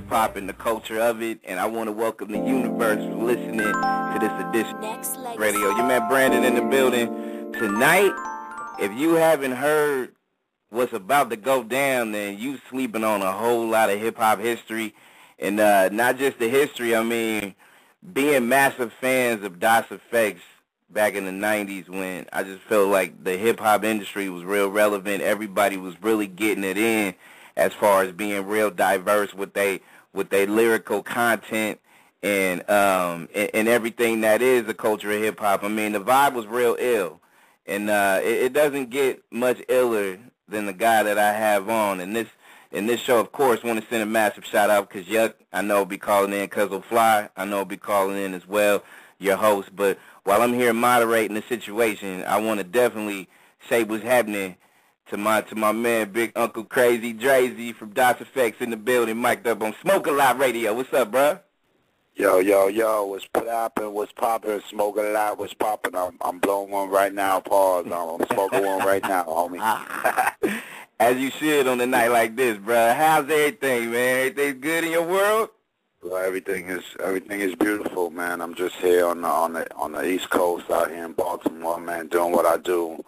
[0.00, 3.22] hip hop and the culture of it, and I want to welcome the universe for
[3.22, 5.76] listening to this edition of radio.
[5.76, 8.12] Your man Branded in the building tonight.
[8.80, 10.14] If you haven't heard
[10.70, 14.38] what's about to go down, then you sleeping on a whole lot of hip hop
[14.38, 14.94] history,
[15.38, 16.96] and uh, not just the history.
[16.96, 17.54] I mean,
[18.14, 20.38] being massive fans of Das EFX
[20.88, 24.70] back in the 90s when I just felt like the hip hop industry was real
[24.70, 25.22] relevant.
[25.22, 27.14] Everybody was really getting it in
[27.56, 29.80] as far as being real diverse with they
[30.12, 31.80] with their lyrical content
[32.22, 35.64] and um and, and, everything that is the culture of hip hop.
[35.64, 37.20] I mean, the vibe was real ill,
[37.66, 42.00] and uh, it, it doesn't get much iller than the guy that I have on.
[42.00, 42.28] And this
[42.72, 45.62] in this show, of course, want to send a massive shout out because Yuck, I
[45.62, 46.48] know, will be calling in.
[46.48, 48.82] Cuz Fly, I know, will be calling in as well.
[49.18, 53.28] Your host, but while I'm here moderating the situation, I want to definitely
[53.68, 54.56] say what's happening
[55.10, 59.20] to my to my man, Big Uncle Crazy Drazy from Das EFX in the building,
[59.20, 60.72] mic'd up on Smoke a Lot Radio.
[60.72, 61.40] What's up, bro?
[62.14, 66.70] Yo, yo, yo, what's poppin', what's poppin', smoke a lot, what's poppin', I'm, I'm blowing
[66.70, 70.60] one right now, pause, I'm smoking one right now, homie.
[71.00, 72.92] As you should on a night like this, bro.
[72.92, 74.18] How's everything, man?
[74.18, 75.48] Everything good in your world?
[76.02, 78.40] Well, everything is everything is beautiful, man.
[78.40, 81.80] I'm just here on the on the on the East Coast out here in Baltimore,
[81.80, 83.02] man, doing what I do.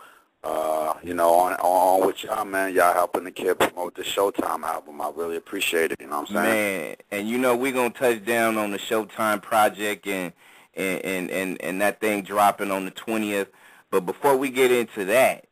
[0.44, 2.74] Uh, you know, on on with y'all, man.
[2.74, 5.00] Y'all helping the kid promote the Showtime album.
[5.00, 6.00] I really appreciate it.
[6.00, 6.88] You know what I'm saying?
[6.88, 10.32] Man, and you know we're gonna touch down on the Showtime project and
[10.74, 13.48] and and and, and that thing dropping on the 20th.
[13.90, 15.46] But before we get into that,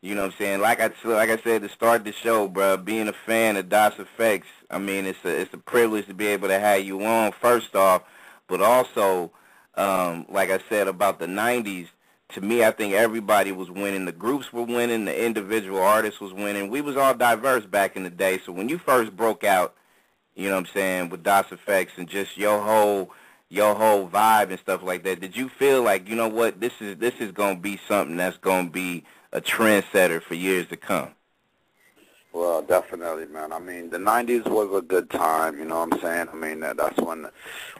[0.00, 0.60] you know what I'm saying?
[0.60, 2.78] Like I like I said to start the show, bro.
[2.78, 6.28] Being a fan of Das EFX, I mean, it's a it's a privilege to be
[6.28, 7.32] able to have you on.
[7.32, 8.04] First off,
[8.48, 9.32] but also,
[9.74, 11.88] um, like I said about the '90s,
[12.32, 14.04] to me, I think everybody was winning.
[14.04, 15.04] The groups were winning.
[15.04, 16.70] The individual artists was winning.
[16.70, 18.38] We was all diverse back in the day.
[18.44, 19.74] So when you first broke out,
[20.34, 23.12] you know what I'm saying, with Das EFX and just your whole
[23.48, 26.72] your whole vibe and stuff like that, did you feel like you know what this
[26.80, 31.10] is this is gonna be something that's gonna be a trendsetter for years to come.
[32.32, 33.52] Well, definitely, man.
[33.52, 35.58] I mean, the '90s was a good time.
[35.58, 36.28] You know what I'm saying?
[36.32, 37.26] I mean, that's when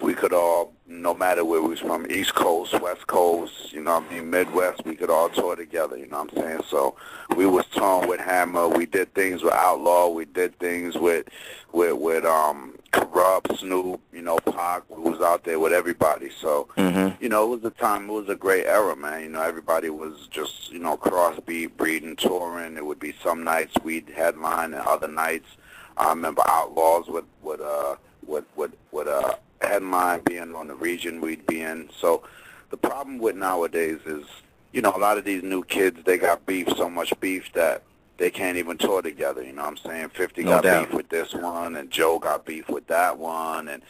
[0.02, 4.00] we could all, no matter where we was from, East Coast, West Coast, you know
[4.00, 5.96] what I mean, Midwest, we could all tour together.
[5.96, 6.60] You know what I'm saying?
[6.68, 6.96] So
[7.36, 8.68] we was touring with Hammer.
[8.68, 10.08] We did things with Outlaw.
[10.08, 11.28] We did things with,
[11.72, 16.30] with, with um, Kurupt, Snoop, you know, Pac, who was out there with everybody.
[16.40, 17.22] So, mm-hmm.
[17.22, 19.22] you know, it was a time, it was a great era, man.
[19.22, 22.76] You know, everybody was just, you know, crossbeat, breeding, touring.
[22.76, 25.48] It would be some nights we'd headline and other nights.
[25.96, 27.96] I remember Outlawz with, with, uh,
[28.26, 31.90] with, with, with, uh, headline being on the region we'd be in.
[32.00, 32.22] So
[32.70, 34.24] the problem with nowadays is,
[34.72, 37.82] you know, a lot of these new kids, they got beef, so much beef that
[38.20, 39.42] they can't even tour together.
[39.42, 40.10] You know what I'm saying?
[40.10, 40.88] 50 no got doubt.
[40.88, 43.82] beef with this one, and Joe got beef with that one, and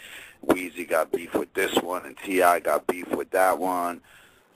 [0.47, 2.61] Weezy got beef with this one, and T.I.
[2.61, 4.01] got beef with that one.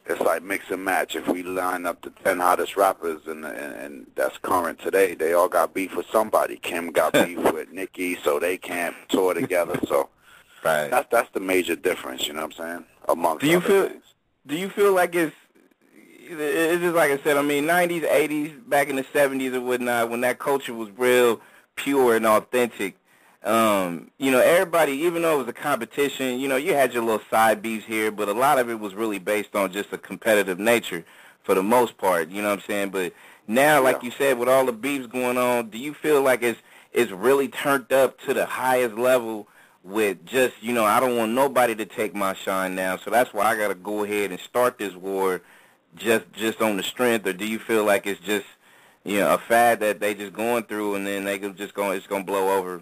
[0.07, 1.17] It's like mix and match.
[1.17, 5.33] If we line up the 10 hottest rappers and, and, and that's current today, they
[5.33, 6.57] all got beef with somebody.
[6.59, 9.81] Kim got beef with Nicki, so they can't tour together.
[9.89, 10.09] So
[10.63, 10.89] right.
[10.89, 12.29] that's that's the major difference.
[12.29, 12.85] You know what I'm saying?
[13.09, 14.05] Amongst do you feel things.
[14.47, 15.35] do you feel like it's
[16.31, 17.37] it's just like I said.
[17.37, 21.41] I mean, '90s, '80s, back in the '70s and whatnot, when that culture was real
[21.77, 22.97] pure and authentic.
[23.43, 27.03] Um, you know, everybody, even though it was a competition, you know, you had your
[27.03, 29.99] little side beefs here, but a lot of it was really based on just a
[29.99, 31.05] competitive nature
[31.43, 32.31] for the most part.
[32.31, 32.91] You know what I'm saying?
[32.91, 33.13] But
[33.47, 34.07] now, like yeah.
[34.07, 36.61] you said, with all the beefs going on, do you feel like it's
[36.93, 39.49] it's really turned up to the highest level?
[39.83, 43.35] With just, you know, I don't want nobody to take my shine now, so that's
[43.35, 45.43] why I got to go ahead and start this war
[45.97, 48.47] just just on the strength, or do you feel like it's just
[49.05, 52.07] you know a fad that they just going through and then they just going it's
[52.07, 52.81] gonna blow over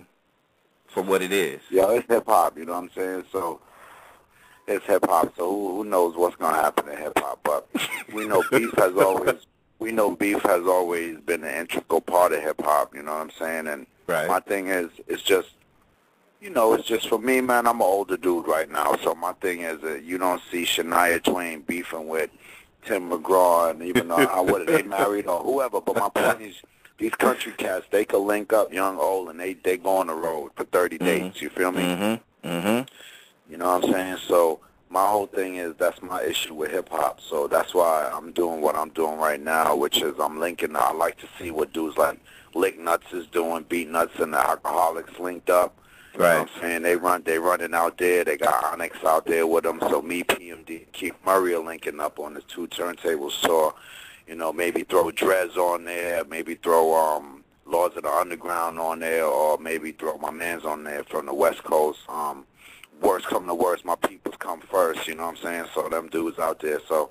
[0.89, 1.61] for what it is?
[1.71, 2.59] Yeah, it's hip hop.
[2.59, 3.25] You know what I'm saying?
[3.33, 3.61] So
[4.67, 5.35] it's hip hop.
[5.37, 7.41] So who, who knows what's gonna happen in hip hop?
[7.43, 7.69] But
[8.13, 9.47] we know beef has always
[9.79, 12.95] we know beef has always been an integral part of hip hop.
[12.95, 13.67] You know what I'm saying?
[13.67, 14.29] And right.
[14.29, 15.51] my thing is, it's just
[16.43, 17.69] you know, it's just for me, man.
[17.69, 21.23] I'm an older dude right now, so my thing is that you don't see Shania
[21.23, 22.31] Twain beefing with
[22.85, 25.81] Tim McGraw, and even though I would they married or whoever.
[25.81, 26.57] But my point is,
[26.99, 30.15] these country cats, they could link up, young, old, and they they go on the
[30.15, 31.05] road for 30 mm-hmm.
[31.05, 31.43] days.
[31.43, 31.83] You feel me?
[31.83, 32.49] Mm-hmm.
[32.49, 33.53] Mm-hmm.
[33.53, 34.17] You know what I'm saying?
[34.27, 37.21] So my whole thing is that's my issue with hip hop.
[37.21, 40.77] So that's why I'm doing what I'm doing right now, which is I'm linking.
[40.77, 42.19] I like to see what dudes like
[42.55, 45.79] Liknuts is doing, Beatnuts and the Alkaholiks linked up.
[46.17, 46.35] Right.
[46.35, 46.83] Know what I'm saying?
[46.83, 48.25] They run they running out there.
[48.25, 49.79] They got Onyx out there with them.
[49.81, 53.33] So me, PMD, Keith Murray are linking up on the two turntables.
[53.33, 53.75] So,
[54.27, 56.25] you know, maybe throw Dres on there.
[56.25, 60.85] Maybe throw um Lords of the Underground on there, or maybe throw my man's on
[60.85, 62.01] there from the West Coast.
[62.09, 62.45] Um,
[63.01, 65.07] worst come to worst, my peoples come first.
[65.07, 65.65] You know what I'm saying?
[65.75, 66.81] So them dudes out there.
[66.89, 67.11] So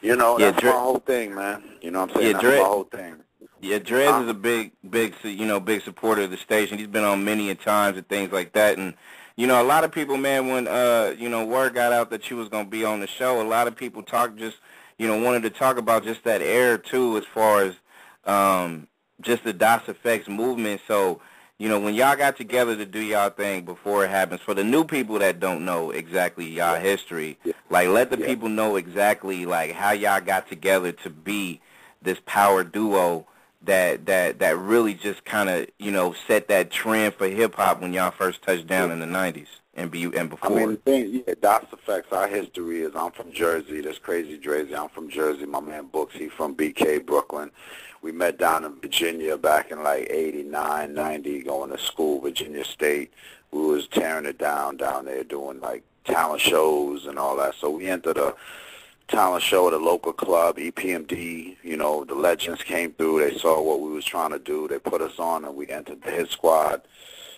[0.00, 1.62] you know, yeah, that's Dre- my whole thing, man.
[1.80, 2.26] You know what I'm saying?
[2.26, 3.16] Yeah, that's Dre- my whole thing.
[3.62, 6.78] Yeah, Dres is a big, big, you know, big supporter of the station.
[6.78, 8.76] He's been on many a times and things like that.
[8.76, 8.94] And
[9.36, 12.28] you know, a lot of people, man, when uh, you know, word got out that
[12.28, 14.56] you was gonna be on the show, a lot of people talked just,
[14.98, 17.76] you know, wanted to talk about just that air too, as far as
[18.24, 18.88] um,
[19.20, 20.80] just the Das EFX movement.
[20.88, 21.20] So,
[21.56, 24.64] you know, when y'all got together to do y'all thing before it happens, for the
[24.64, 27.52] new people that don't know exactly y'all history, yeah.
[27.70, 28.26] like let the yeah.
[28.26, 31.60] people know exactly like how y'all got together to be
[32.02, 33.28] this power duo
[33.64, 37.80] that that that really just kind of you know set that trend for hip hop
[37.80, 40.52] when y'all first touched down in the '90s and be and before.
[40.52, 42.12] I mean, the thing, yeah, Das EFX.
[42.12, 43.80] Our history is I'm from Jersey.
[43.80, 44.74] That's crazy, Jersey.
[44.74, 45.46] I'm from Jersey.
[45.46, 47.50] My man Books, he from BK, Brooklyn.
[48.02, 53.12] We met down in Virginia back in like '89, '90, going to school, Virginia State.
[53.50, 57.54] We was tearing it down down there, doing like talent shows and all that.
[57.54, 58.34] So we entered a
[59.12, 61.56] talent show at a local club, EPMD.
[61.62, 63.20] You know, the legends came through.
[63.20, 64.66] They saw what we was trying to do.
[64.66, 66.82] They put us on, and we entered the hit squad.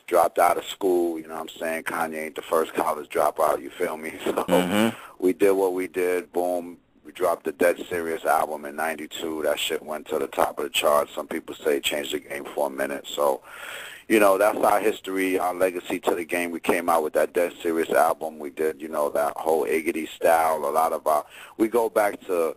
[0.07, 1.19] Dropped out of school.
[1.19, 1.85] You know what I'm saying?
[1.85, 3.61] Kanye ain't the first college dropout.
[3.61, 4.13] You feel me?
[4.25, 4.97] So mm-hmm.
[5.19, 6.33] we did what we did.
[6.33, 6.79] Boom.
[7.05, 9.43] We dropped the Dead Serious album in 92.
[9.43, 11.15] That shit went to the top of the charts.
[11.15, 13.07] Some people say it changed the game for a minute.
[13.07, 13.43] So,
[14.09, 16.51] you know, that's our history, our legacy to the game.
[16.51, 18.39] We came out with that Dead Serious album.
[18.39, 20.65] We did, you know, that whole Iggy style.
[20.65, 21.25] A lot of our,
[21.57, 22.57] we go back to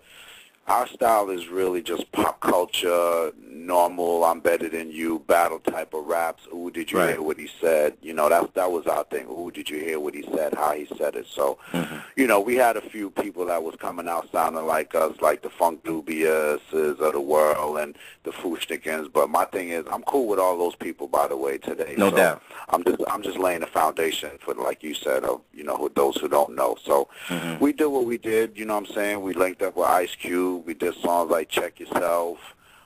[0.67, 6.05] our style is really just pop culture, normal, I'm better than you, battle type of
[6.05, 6.43] raps.
[6.53, 7.11] Ooh, did you right.
[7.11, 7.95] hear what he said?
[8.01, 9.27] You know, that that was our thing.
[9.27, 11.25] Ooh, did you hear what he said, how he said it?
[11.29, 11.97] So, mm-hmm.
[12.15, 15.41] you know, we had a few people that was coming out sounding like us, like
[15.41, 19.11] the Funkdoobiests of the world and the Fu-Schnickens.
[19.11, 21.95] But my thing is, I'm cool with all those people, by the way, today.
[21.97, 22.43] No so doubt.
[22.69, 26.17] I'm just I'm just laying the foundation for, like you said, of, you know, those
[26.17, 26.75] who don't know.
[26.83, 27.63] So mm-hmm.
[27.63, 29.21] we did what we did, you know what I'm saying?
[29.21, 32.39] We linked up with Ice Cube we did songs like Check Yourself.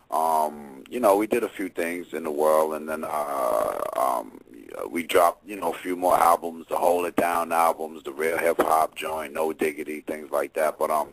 [0.10, 4.42] Um, you know, we did a few things in the world, and then uh, um,
[4.90, 8.38] we dropped, you know, a few more albums, the Hold It Down albums, the Real
[8.38, 10.78] Hip Hop Joint, No Diggity, things like that.
[10.78, 11.10] But um,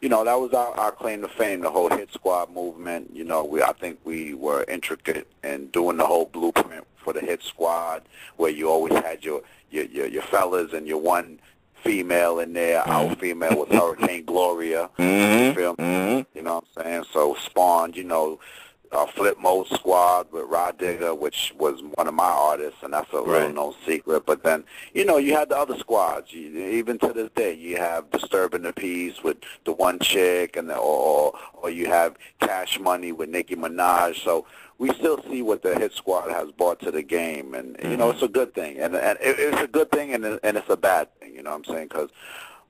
[0.00, 3.10] you know, that was our, our claim to fame, the whole Hit Squad movement.
[3.14, 7.20] You know, we I think we were intricate in doing the whole blueprint for the
[7.20, 8.02] Hit Squad,
[8.36, 11.38] where you always had your your your, your fellas and your one
[11.82, 12.80] female in there.
[12.80, 12.90] Mm-hmm.
[12.90, 14.90] Our female was Hurricane Gloria.
[14.98, 15.44] Mm-hmm.
[15.44, 16.36] You feel mm-hmm.
[16.36, 17.04] You know what I'm saying?
[17.12, 18.38] So spawned, you know,
[18.92, 23.10] uh, Flip Mode Squad with Rah Digga, which was one of my artists, and that's
[23.12, 23.26] a right.
[23.26, 24.26] little known secret.
[24.26, 26.32] But then, you know, you had the other squads.
[26.32, 30.68] You, even to this day, you have Disturbing the Peace with the one chick, and
[30.68, 34.22] the, or or you have Cash Money with Nicki Minaj.
[34.22, 34.46] So
[34.82, 37.88] we still see what the hit squad has brought to the game, and mm-hmm.
[37.92, 38.16] you know mm-hmm.
[38.16, 40.76] it's a good thing, and and it, it's a good thing, and and it's a
[40.76, 41.36] bad thing.
[41.36, 41.86] You know what I'm saying?
[41.86, 42.10] Because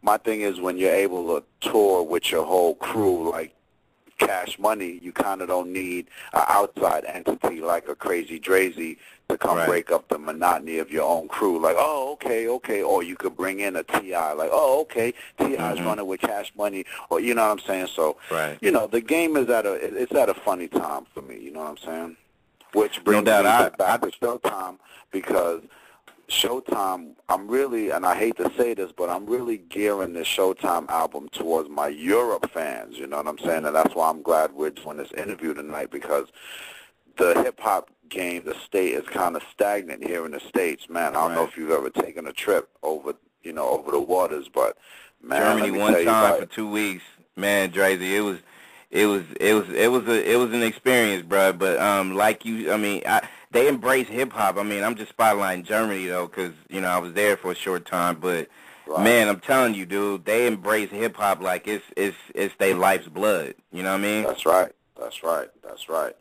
[0.03, 3.55] my thing is when you're able to tour with your whole crew, like
[4.26, 8.98] Cash Money, you kind of don't need an outside entity like a Crazy Drazy
[9.28, 9.69] to come right.
[9.69, 11.60] break up the monotony of your own crew.
[11.60, 12.82] Like, oh, okay, okay.
[12.82, 14.32] Or you could bring in a T.I.
[14.32, 15.86] Like, oh, okay, T.I.'s mm-hmm.
[15.86, 16.84] running with Cash Money.
[17.10, 17.88] Or, you know what I'm saying?
[17.94, 18.58] So, right.
[18.60, 21.38] you know, the game is at a, it's at a funny time for me.
[21.38, 22.16] You know what I'm saying?
[22.74, 23.72] Which brings no doubt.
[23.72, 24.78] me back I, I, to Showtime
[25.10, 25.62] because
[26.32, 30.89] Showtime, I'm really, and I hate to say this, but I'm really gearing this Showtime
[30.89, 32.98] album towards my Europe fans.
[32.98, 33.67] You know what I'm saying?
[33.67, 36.29] And that's why I'm glad we're doing this interview tonight because
[37.19, 41.10] the hip hop game, the state is kind of stagnant here in the states, man.
[41.10, 41.34] I don't right.
[41.34, 44.79] know if you've ever taken a trip over, you know, over the waters, but
[45.22, 47.05] man, Germany one time for two weeks,
[47.36, 48.39] man, Drazy, it was,
[48.91, 51.53] it was, it was, it was a, it was an experience, bro.
[51.53, 53.22] But um, like you, I mean, I,
[53.53, 54.56] they embrace hip hop.
[54.56, 57.56] I mean, I'm just spotlighting Germany though, because you know I was there for a
[57.56, 58.49] short time, but.
[58.85, 59.05] Right.
[59.05, 63.06] Man, I'm telling you, dude, they embrace hip hop like it's it's it's their life's
[63.06, 63.55] blood.
[63.71, 64.25] You know what I mean?
[64.25, 64.73] That's right.
[64.99, 65.49] That's right.
[65.63, 66.15] That's right.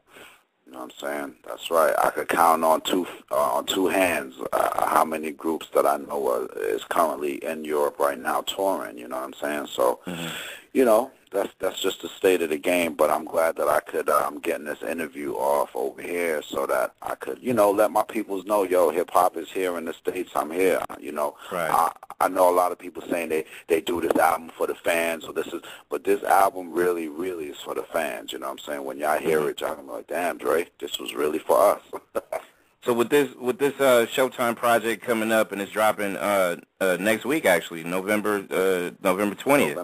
[0.72, 1.36] You know what I'm saying?
[1.46, 1.94] That's right.
[2.02, 5.98] I could count on two uh, on two hands uh, how many groups that I
[5.98, 8.98] know are, is currently in Europe right now touring.
[8.98, 9.68] You know what I'm saying?
[9.68, 10.28] So, mm-hmm.
[10.72, 12.94] you know, that's that's just the state of the game.
[12.94, 16.94] But I'm glad that I could um getting this interview off over here so that
[17.02, 19.94] I could you know let my peoples know yo hip hop is here in the
[19.94, 20.32] states.
[20.36, 20.82] I'm here.
[21.00, 21.70] You know, right.
[21.72, 24.76] I I know a lot of people saying they they do this album for the
[24.76, 28.32] fans or this is, but this album really really is for the fans.
[28.32, 28.84] You know what I'm saying?
[28.84, 29.50] When y'all hear mm-hmm.
[29.50, 31.82] it, y'all gonna be like, damn, Dre, this was really for us.
[32.84, 36.98] So with this with this uh, Showtime project coming up and it's dropping uh, uh,
[37.00, 39.78] next week actually November uh, November twentieth.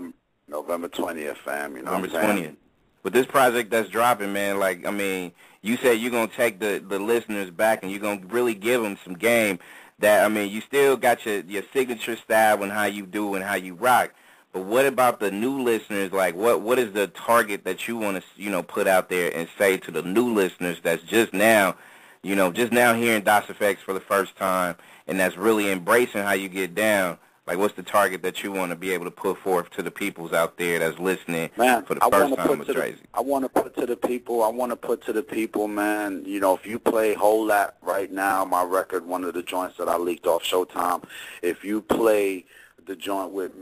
[0.47, 1.75] November 20th, fam.
[1.75, 2.55] You know November 20th.
[3.03, 6.83] With this project that's dropping, man, like, I mean, you said you're gonna take the
[6.85, 9.59] the listeners back and you're gonna really give them some game.
[9.99, 13.43] That I mean, you still got your your signature style and how you do and
[13.43, 14.13] how you rock.
[14.53, 16.11] But what about the new listeners?
[16.11, 19.31] Like, what what is the target that you want to you know put out there
[19.35, 21.75] and say to the new listeners that's just now,
[22.23, 24.75] you know, just now hearing Das EFX for the first time
[25.07, 27.17] and that's really embracing how you get down?
[27.47, 29.89] Like, what's the target that you want to be able to put forth to the
[29.89, 32.97] peoples out there that's listening man, for the I first time with Drazy?
[33.13, 34.43] I want to put to the people.
[34.43, 36.23] I want to put to the people, man.
[36.25, 39.77] You know, if you play Whole Lot right now, my record, one of the joints
[39.77, 41.05] that I leaked off Showtime.
[41.41, 42.43] If you play
[42.85, 43.53] the joint with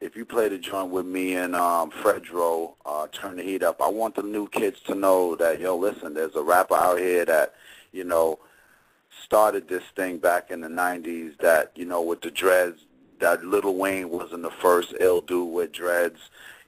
[0.00, 3.82] if you play the joint with me and um, Fredro, uh, Turn the Heat Up,
[3.82, 7.24] I want the new kids to know that, yo, listen, there's a rapper out here
[7.24, 7.54] that,
[7.90, 8.38] you know,
[9.28, 12.80] started this thing back in the 90s that, you know, with the dreads,
[13.20, 16.18] that Lil Wayne wasn't the first ill dude with dreads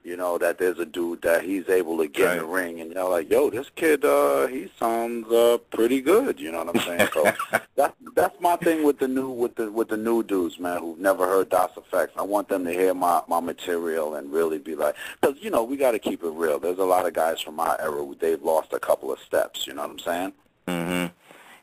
[0.03, 2.33] you know, that there's a dude that he's able to get right.
[2.33, 6.41] in the ring and you're like, yo, this kid, uh, he sounds uh, pretty good.
[6.41, 7.09] You know what I'm saying?
[7.13, 7.33] So
[7.77, 10.99] that's that's my thing with the new with the with the new dudes, man, who've
[10.99, 12.09] never heard Das EFX.
[12.17, 15.65] I want them to hear my my material and really be like, because you know
[15.65, 16.59] we got to keep it real.
[16.59, 19.67] There's a lot of guys from my era who they've lost a couple of steps.
[19.67, 20.33] You know what I'm saying?
[20.67, 21.13] Mhm.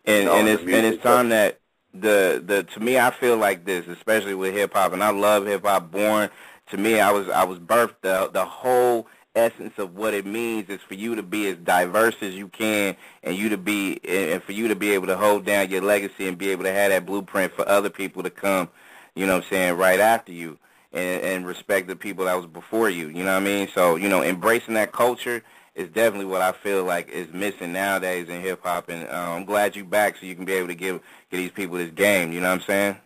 [0.08, 1.60] And and it's and it's time that
[1.94, 5.46] the the to me I feel like this, especially with hip hop, and I love
[5.46, 5.92] hip hop.
[5.92, 6.30] Born
[6.72, 10.70] to me, I was I was birthed the the whole essence of what it means
[10.70, 14.42] is for you to be as diverse as you can and you to be and
[14.42, 16.90] for you to be able to hold down your legacy and be able to have
[16.90, 18.70] that blueprint for other people to come,
[19.16, 20.58] you know what I'm saying, right after you
[20.92, 23.68] and, and respect the people that was before you, you know what I mean?
[23.76, 25.44] So, you know, embracing that culture
[25.78, 29.46] is definitely what I feel like is missing nowadays in hip hop and uh, I'm
[29.46, 32.32] glad you're back so you can be able to give give these people this game,
[32.32, 32.98] you know what I'm saying?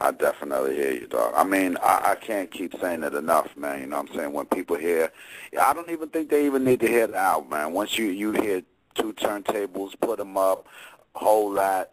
[0.00, 1.32] I definitely hear you, dog.
[1.36, 3.80] I mean, I, I can't keep saying it enough, man.
[3.80, 4.32] You know what I'm saying?
[4.32, 5.12] When people hear,
[5.60, 7.72] I don't even think they even need to hear it out, man.
[7.72, 8.62] Once you, you hear
[8.96, 10.66] two turntables, put them up,
[11.14, 11.90] whole lot,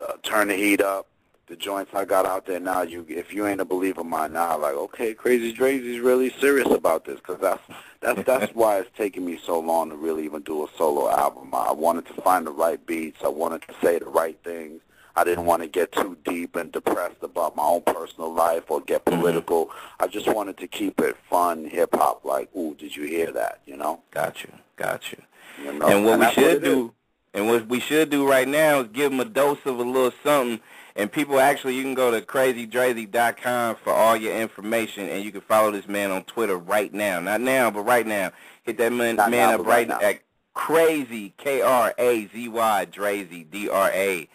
[0.00, 1.06] uh, turn the heat up,
[1.46, 4.32] the joints I got out there now, you if you ain't a believer of mine
[4.32, 7.62] now, like, okay, Crazy Drazy's really serious about this because that's,
[8.06, 11.50] that's, that's why it's taking me so long to really even do a solo album.
[11.52, 13.18] I wanted to find the right beats.
[13.24, 14.80] I wanted to say the right things.
[15.16, 18.80] I didn't want to get too deep and depressed about my own personal life or
[18.80, 19.18] get mm-hmm.
[19.18, 19.66] political.
[19.66, 20.04] Mm-hmm.
[20.04, 22.24] I just wanted to keep it fun, hip hop.
[22.24, 23.60] Like, ooh, did you hear that?
[23.66, 24.02] You know?
[24.12, 25.18] Got you, got you.
[25.64, 25.88] know?
[25.88, 26.92] And what and we should what do,
[27.34, 30.12] and what we should do right now is give them a dose of a little
[30.22, 30.60] something.
[30.96, 35.42] And people actually, you can go to crazydrazy.com for all your information, and you can
[35.42, 37.20] follow this man on Twitter right now.
[37.20, 38.32] Not now, but right now.
[38.62, 40.20] Hit that man, man now, up right, right at
[40.54, 44.28] crazy K R A Z Y Drazy D R A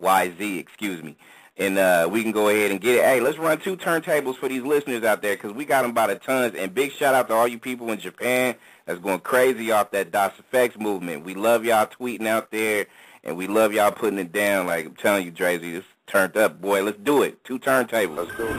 [0.00, 1.16] YZ, excuse me.
[1.58, 3.04] And uh, we can go ahead and get it.
[3.04, 6.06] Hey, let's run two turntables for these listeners out there because we got them by
[6.06, 6.54] the tons.
[6.54, 10.12] And big shout out to all you people in Japan that's going crazy off that
[10.12, 11.24] Das EFX movement.
[11.24, 12.86] We love y'all tweeting out there,
[13.24, 14.66] and we love y'all putting it down.
[14.66, 16.82] Like I'm telling you, Drazy, this turned up, boy.
[16.82, 17.42] Let's do it.
[17.44, 18.16] Two turntables.
[18.16, 18.56] Let's do it.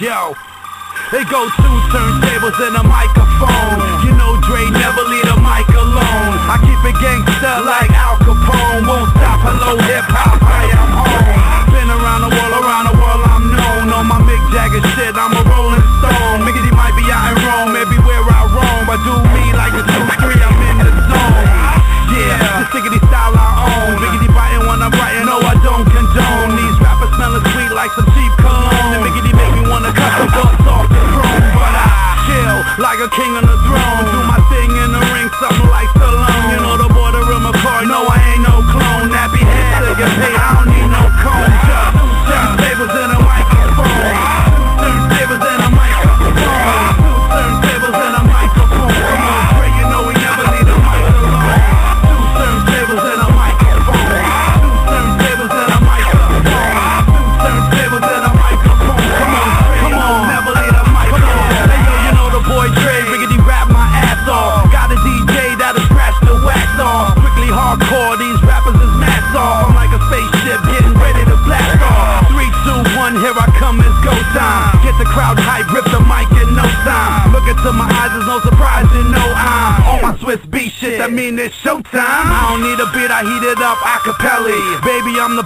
[0.00, 0.34] Yo,
[1.12, 3.23] they go two turntables and a microphone.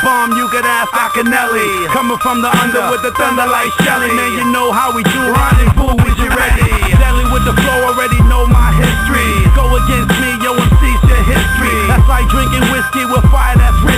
[0.03, 1.89] Bomb, you could ask Akinelli.
[1.91, 4.11] Coming from the under with the thunder like Shelly.
[4.15, 6.71] Man, you know how we do, rendezvous, is you ready?
[6.99, 9.31] Deadly with the flow, already know my history.
[9.55, 11.79] Go against me, yo, MC's your history.
[11.91, 13.98] That's like drinking whiskey with fire that's risky.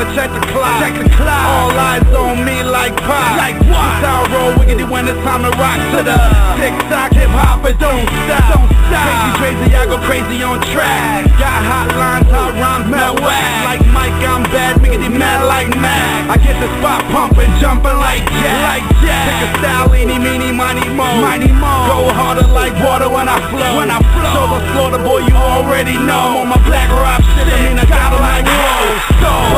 [0.00, 0.80] To check the clock.
[0.80, 1.44] Check the clock.
[1.44, 3.36] All eyes on me like pop.
[3.36, 4.00] Like what?
[4.00, 6.16] Style roll wiggity when it's time to rock to the
[6.56, 8.48] tick-tock hip-hop, it don't stop.
[8.48, 9.04] Don't stop.
[9.04, 11.28] Crazy, crazy, I go crazy on track.
[11.36, 13.64] Got hot lines, hot rhymes, mad whack.
[13.68, 16.32] Like Mike, I'm bad, miggity mad like Mac.
[16.32, 18.80] I get the spot pumping, jumping like Jack.
[18.80, 19.24] Like Jack.
[19.28, 21.04] Take a style, eeny, meeny, miny, mo.
[21.20, 21.72] Miny, mo.
[21.92, 23.76] Go harder like water when I flow.
[23.76, 24.32] When I flow.
[24.32, 26.40] So the slaughter boy, you already know.
[26.40, 28.29] I'm on my black rock shit, I mean I got like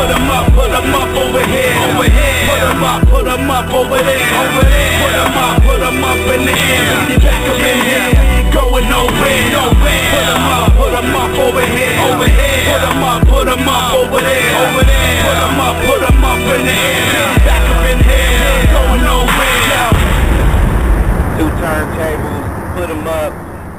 [0.02, 1.75] put them up, put them up over here.
[1.87, 2.42] Over here.
[2.50, 4.26] Put them up, put them up over there.
[4.35, 4.99] Over there.
[4.99, 7.23] Put them up, put them up in the air.
[7.23, 8.11] Back up in here,
[8.50, 9.47] going nowhere.
[9.54, 10.02] Nowhere.
[10.11, 11.94] Put them up, put them up over here.
[12.02, 12.66] Over here.
[12.66, 14.50] Put them up, put them up over there.
[14.59, 15.23] Over there.
[15.23, 17.38] Put them up, put them up in the air.
[17.47, 19.87] Back up in here, going nowhere.
[21.38, 22.42] Two turntables,
[22.75, 23.32] put them up.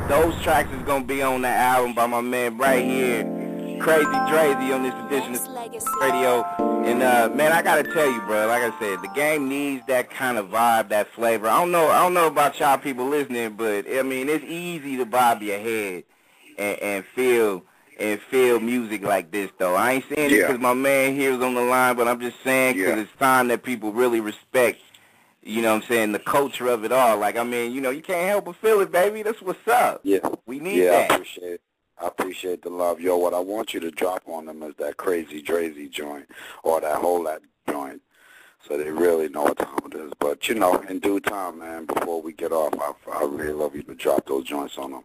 [0.08, 3.24] Those tracks is gonna be on the album by my man right here,
[3.80, 5.42] Crazy Drazy on this edition of
[6.00, 6.44] Radio.
[6.86, 8.48] And uh, man, I gotta tell you, bro.
[8.48, 11.48] Like I said, the game needs that kind of vibe, that flavor.
[11.48, 11.88] I don't know.
[11.90, 15.60] I don't know about y'all people listening, but I mean, it's easy to bob your
[15.60, 16.04] head
[16.58, 17.64] and, and feel
[18.00, 19.76] and feel music like this, though.
[19.76, 22.38] I ain't saying it because my man here is on the line, but I'm just
[22.44, 23.02] saying because Yeah.
[23.02, 24.80] it's time that people really respect
[25.46, 27.18] you know what I'm saying, the culture of it all.
[27.18, 29.24] Like, I mean, you know, you can't help but feel it, baby.
[29.24, 30.00] That's what's up.
[30.04, 30.20] Yeah.
[30.46, 31.12] We need yeah, I that.
[31.12, 31.60] appreciate
[32.02, 33.00] I appreciate the love.
[33.00, 36.28] Yo, what I want you to drop on them is that crazy Drazy joint
[36.64, 38.02] or that whole that joint
[38.68, 40.12] so they really know what time it is.
[40.20, 43.76] But, you know, in due time, man, before we get off, I, I really love
[43.76, 45.04] you to drop those joints on them.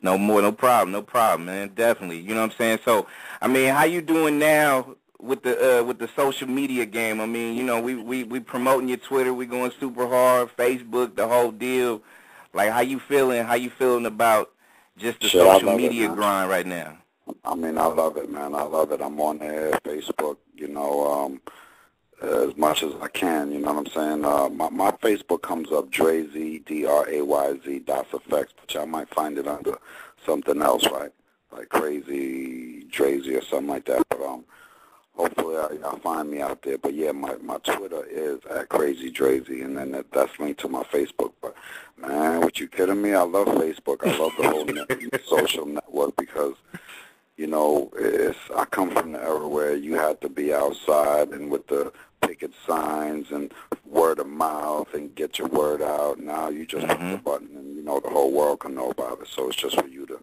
[0.00, 1.70] No more, no problem, no problem, man.
[1.74, 2.20] Definitely.
[2.20, 2.78] You know what I'm saying?
[2.84, 3.06] So,
[3.40, 7.20] I mean, how you doing now with the uh, with the social media game?
[7.20, 11.14] I mean, you know, we we we promoting your Twitter, we going super hard, Facebook,
[11.14, 12.02] the whole deal.
[12.52, 13.44] Like, how you feeling?
[13.44, 14.50] How you feeling about
[15.02, 16.98] just the Shit, social love it, media grind right now?
[17.44, 18.54] I mean, I love it, man.
[18.54, 19.00] I love it.
[19.00, 21.40] I'm on there, Facebook, you know, um,
[22.22, 23.52] as much as I can.
[23.52, 24.24] You know what I'm saying?
[24.24, 29.46] Uh, my, my Facebook comes up Drazy, D-R-A-Y-Z, Das EFX, which I might find it
[29.46, 29.78] under
[30.24, 31.12] something else, right?
[31.52, 34.02] Like Crazy Drazy or something like that.
[34.08, 34.44] But um,
[35.14, 36.78] hopefully I, y'all find me out there.
[36.78, 40.68] But yeah, my, my Twitter is at Crazy Drazy, and then that, that's linked to
[40.68, 41.32] my Facebook.
[41.40, 41.54] But
[41.96, 43.14] man, what you kidding me?
[43.14, 44.06] I love Facebook.
[44.06, 46.54] I love the whole net, social network because
[47.36, 51.50] you know, it's I come from the era where you had to be outside and
[51.50, 53.52] with the picket signs and
[53.84, 56.20] word of mouth and get your word out.
[56.20, 57.24] Now you just hit the mm-hmm.
[57.24, 59.28] button and you know the whole world can know about it.
[59.28, 60.20] So it's just for you to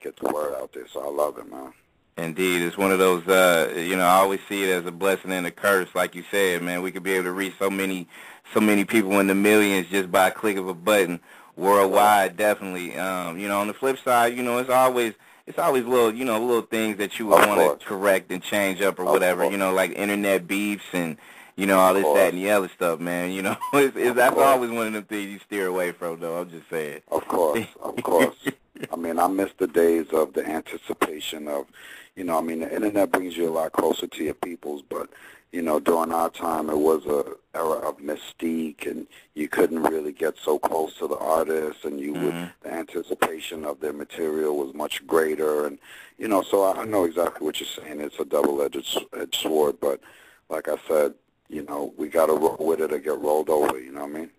[0.00, 0.86] get the word out there.
[0.88, 1.72] So I love it, man.
[2.18, 3.26] Indeed, it's one of those.
[3.28, 5.88] Uh, you know, I always see it as a blessing and a curse.
[5.94, 8.08] Like you said, man, we could be able to reach so many,
[8.52, 11.20] so many people in the millions just by a click of a button
[11.56, 12.36] worldwide.
[12.36, 12.96] Definitely.
[12.96, 15.14] Um, you know, on the flip side, you know, it's always
[15.46, 18.82] it's always little, you know, little things that you would want to correct and change
[18.82, 19.42] up or Of whatever.
[19.42, 19.52] course.
[19.52, 21.16] You know, like internet beefs and
[21.56, 23.30] you know all this, that, and the other stuff, man.
[23.30, 26.40] You know, it's, it's that's always one of them things you steer away from, though.
[26.40, 27.00] I'm just saying.
[27.10, 28.34] Of course, of course.
[29.18, 31.66] I I miss the days of the anticipation of,
[32.16, 35.10] you know, I mean, the internet brings you a lot closer to your peoples, but,
[35.52, 40.12] you know, during our time, it was a era of mystique, and you couldn't really
[40.12, 42.46] get so close to the artists, and you would, mm-hmm.
[42.62, 45.78] the anticipation of their material was much greater, and,
[46.16, 48.00] you know, so I I know exactly what you're saying.
[48.00, 50.00] It's a double-edged edged sword, but
[50.48, 51.14] like I said,
[51.48, 54.16] you know, we got to roll with it or get rolled over, you know what
[54.16, 54.30] I mean?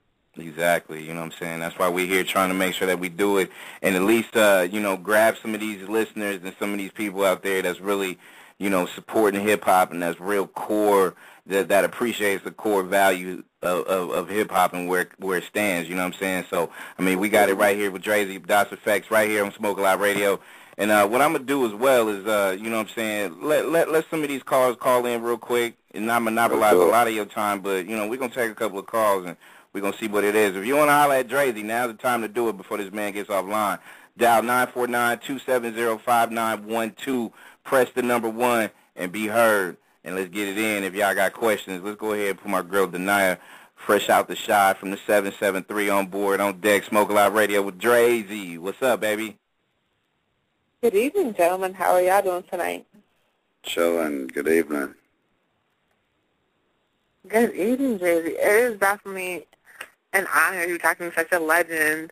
[0.42, 1.04] Exactly.
[1.04, 1.60] You know what I'm saying?
[1.60, 4.36] That's why we're here trying to make sure that we do it and at least,
[4.36, 7.62] uh, you know, grab some of these listeners and some of these people out there
[7.62, 8.18] that's really,
[8.58, 11.16] you know, supporting hip-hop and that's real core,
[11.48, 15.90] that, that appreciates the core value of, of, of hip-hop and where, where it stands.
[15.90, 16.46] You know what I'm saying?
[16.50, 19.54] So, I mean, we got it right here with Drazy, Das EFX, right here on
[19.54, 20.40] Smoke a Lot Radio.
[20.78, 22.96] And uh, what I'm going to do as well is, uh, you know what I'm
[22.96, 26.74] saying, let, let, let some of these callers call in real quick and not monopolize
[26.74, 28.86] a lot of your time, but, you know, we're going to take a couple of
[28.86, 29.36] calls and
[29.74, 30.56] we're going to see what it is.
[30.56, 32.92] If you want to holler at Drazy, now's the time to do it before this
[32.92, 33.80] man gets offline.
[34.18, 37.32] Dial 949-270-5912.
[37.64, 39.78] Press the number one and be heard.
[40.04, 40.84] And let's get it in.
[40.84, 43.38] If y'all got questions, let's go ahead and put my girl Denia
[43.76, 46.84] fresh out the shot from the 773 on board on deck.
[46.84, 48.58] Smoke a Lot Radio with Drazy.
[48.58, 49.38] What's up, baby?
[50.82, 51.74] Good evening, gentlemen.
[51.74, 52.86] How are y'all doing tonight?
[53.64, 54.28] Chilling.
[54.28, 54.96] Good evening.
[57.28, 58.30] Good evening, Jay-Z.
[58.30, 59.46] It is definitely
[60.14, 60.64] an honor.
[60.66, 62.12] You're talking to such a legend.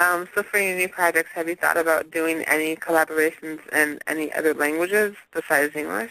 [0.00, 4.32] Um, so for your new projects, have you thought about doing any collaborations in any
[4.32, 6.10] other languages besides English?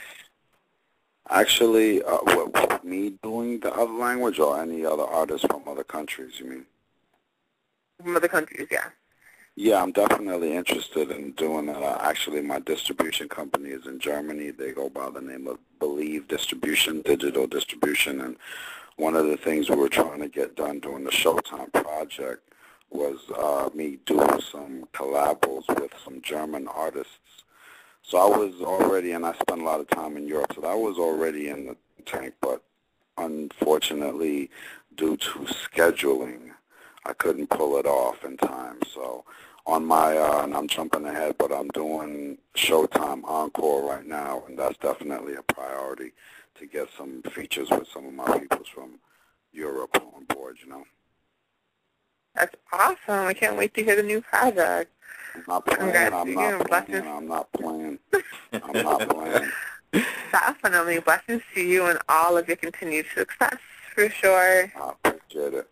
[1.29, 6.39] Actually, uh, what, me doing the other language or any other artists from other countries,
[6.39, 6.65] you mean?
[8.01, 8.89] From other countries, yeah.
[9.55, 11.83] Yeah, I'm definitely interested in doing that.
[11.83, 14.49] Uh, actually, my distribution company is in Germany.
[14.49, 18.35] They go by the name of Believe Distribution, Digital Distribution, and
[18.97, 22.49] one of the things we were trying to get done during the Showtime project
[22.89, 27.17] was uh, me doing some collabs with some German artists.
[28.03, 30.75] So I was already, and I spent a lot of time in Europe, so I
[30.75, 31.75] was already in the
[32.05, 32.61] tank, but
[33.17, 34.49] unfortunately,
[34.95, 36.51] due to scheduling,
[37.05, 38.79] I couldn't pull it off in time.
[38.93, 39.23] So
[39.65, 44.59] on my, uh, and I'm jumping ahead, but I'm doing Showtime Encore right now, and
[44.59, 46.11] that's definitely a priority
[46.55, 48.99] to get some features with some of my people from
[49.51, 50.83] Europe on board, you know.
[52.35, 53.27] That's awesome.
[53.27, 54.91] I can't wait to hear the new project.
[55.35, 56.13] I'm not playing.
[56.13, 57.07] I'm not playing.
[57.07, 57.99] I'm not playing.
[58.51, 60.05] I'm not playing.
[60.31, 60.99] Definitely.
[60.99, 63.57] Blessings to you and all of your continued success,
[63.93, 64.71] for sure.
[64.75, 65.69] I appreciate it.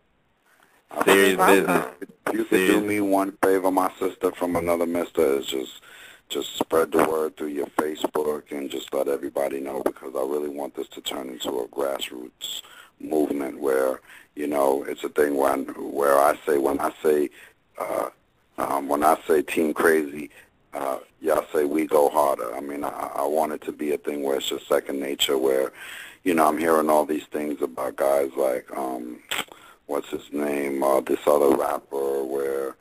[1.05, 1.85] Serious business.
[2.27, 5.81] If you could do me one favor, my sister from another mister, is just
[6.31, 10.49] just spread the word through your Facebook and just let everybody know because I really
[10.49, 12.61] want this to turn into a grassroots
[13.01, 13.99] movement where
[14.35, 17.29] you know it's a thing when where I say when I say
[17.77, 18.09] uh,
[18.57, 20.29] um, when I say team crazy,
[20.73, 22.55] uh, y'all say we go harder.
[22.55, 25.37] I mean, I, I want it to be a thing where it's just second nature.
[25.37, 25.73] Where
[26.23, 29.19] you know I'm hearing all these things about guys like um,
[29.87, 32.77] what's his name, uh, this other rapper where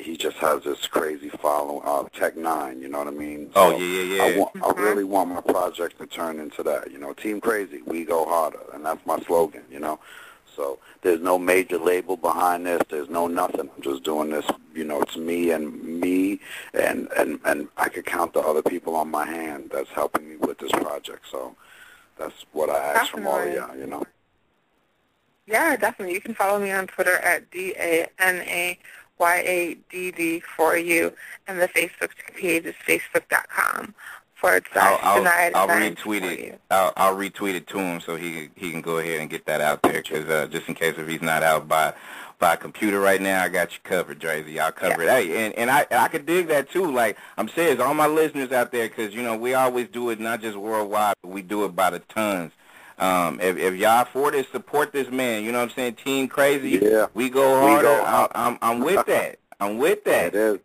[0.00, 3.50] he just has this crazy following, uh, Tech N9ne, you know what I mean?
[3.54, 4.22] Oh, so oh, yeah, yeah, yeah.
[4.22, 7.82] I, want, I really want my project to turn into that, you know, Team Crazy,
[7.82, 9.98] we go harder, and that's my slogan, you know?
[10.56, 12.82] So there's no major label behind this.
[12.90, 13.70] There's no nothing.
[13.74, 16.40] I'm just doing this, you know, it's me and me,
[16.74, 20.36] and, and, and I could count the other people on my hand that's helping me
[20.36, 21.24] with this project.
[21.30, 21.56] So
[22.18, 24.04] that's what I ask from all of y'all, you know?
[25.46, 26.14] Yeah, definitely.
[26.14, 28.78] You can follow me on Twitter at D-A-N-A
[29.20, 31.12] Y-A-D-D for you,
[31.46, 33.94] and the Facebook page is facebook.com
[34.40, 36.60] forward slash I'll, I'll, I'll retweet it.
[36.70, 39.60] I'll, I'll retweet it to him so he he can go ahead and get that
[39.60, 40.02] out there.
[40.02, 41.92] Because uh, just in case if he's not out by
[42.38, 44.58] by computer right now, I got you covered, Drazy.
[44.58, 45.18] I'll cover yeah.
[45.18, 45.26] it.
[45.26, 46.90] Hey, and and I I could dig that too.
[46.90, 50.18] Like I'm saying, all my listeners out there, because you know we always do it
[50.18, 52.52] not just worldwide, but we do it by the tons.
[53.00, 55.42] Um, if, if y'all for this, support this man.
[55.42, 55.94] You know what I'm saying?
[55.94, 56.78] Team Crazy.
[56.82, 57.06] Yeah.
[57.14, 57.88] We go harder.
[57.88, 59.38] We go I'm, I'm, I'm with that.
[59.58, 60.26] I'm with that.
[60.26, 60.58] It is.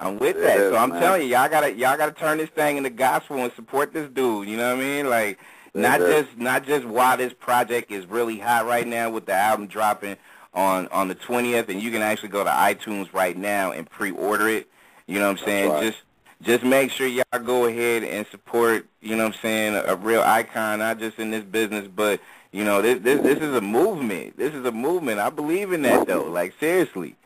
[0.00, 0.58] I'm with it that.
[0.58, 1.00] Is, so I'm man.
[1.00, 4.48] telling you, y'all gotta y'all gotta turn this thing into gospel and support this dude.
[4.48, 5.08] You know what I mean?
[5.08, 5.38] Like
[5.74, 6.26] it not is.
[6.26, 10.16] just not just why this project is really hot right now with the album dropping
[10.54, 14.48] on on the 20th, and you can actually go to iTunes right now and pre-order
[14.48, 14.68] it.
[15.06, 15.70] You know what I'm saying?
[15.70, 15.82] Right.
[15.84, 15.98] Just
[16.42, 19.96] just make sure y'all go ahead and support, you know what I'm saying, a, a
[19.96, 22.20] real icon, not just in this business, but,
[22.52, 24.36] you know, this, this this is a movement.
[24.38, 25.18] This is a movement.
[25.18, 26.24] I believe in that, though.
[26.24, 27.16] Like, seriously.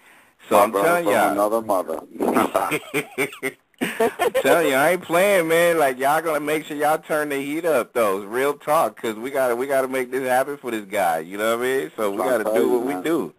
[0.48, 1.33] So My I'm telling y'all.
[1.33, 2.01] another mother.
[3.83, 5.79] I'm telling you, I ain't playing, man.
[5.79, 8.18] Like y'all gonna make sure y'all turn the heat up, though.
[8.18, 11.20] It's real talk, cause we gotta we gotta make this happen for this guy.
[11.20, 11.92] You know what I mean?
[11.96, 13.35] So we gotta do what we do.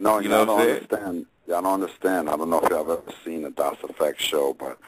[0.00, 1.26] No, you know what I'm saying?
[1.48, 2.28] Y'all don't understand.
[2.28, 4.78] I don't know if y'all have ever seen the Das Effect show, but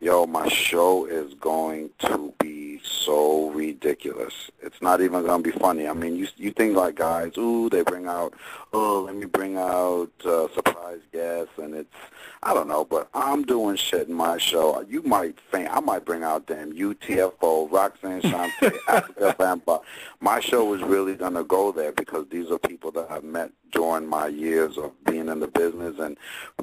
[0.00, 4.50] yo, my show is going to be so ridiculous.
[4.62, 5.88] It's not even going to be funny.
[5.88, 8.34] I mean, you you think like guys, ooh, they bring out,
[8.72, 11.94] oh, let me bring out uh, surprise guests, and it's,
[12.42, 14.84] I don't know, but I'm doing shit in my show.
[14.88, 18.50] You might think I might bring out damn UTFO, Roxanne Shante,
[18.88, 19.82] Afrika Bambaataa.
[20.20, 23.52] My show is really going to go there because these are people that I've met
[23.72, 26.16] during my years of being in the business and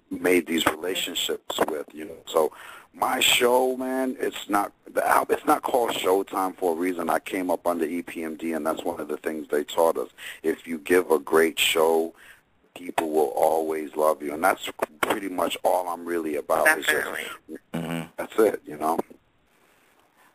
[0.10, 2.18] made these relationships with, you know.
[2.26, 2.52] So
[2.98, 5.38] my show, man, it's not the album.
[5.38, 7.10] It's not called Showtime for a reason.
[7.10, 10.10] I came up under EPMD, and that's one of the things they taught us.
[10.44, 12.14] If you give a great show,
[12.76, 14.70] people will always love you, and that's
[15.02, 16.66] pretty much all I'm really about.
[16.66, 17.22] Definitely.
[17.50, 18.08] Just, mm-hmm.
[18.18, 19.00] That's it, you know.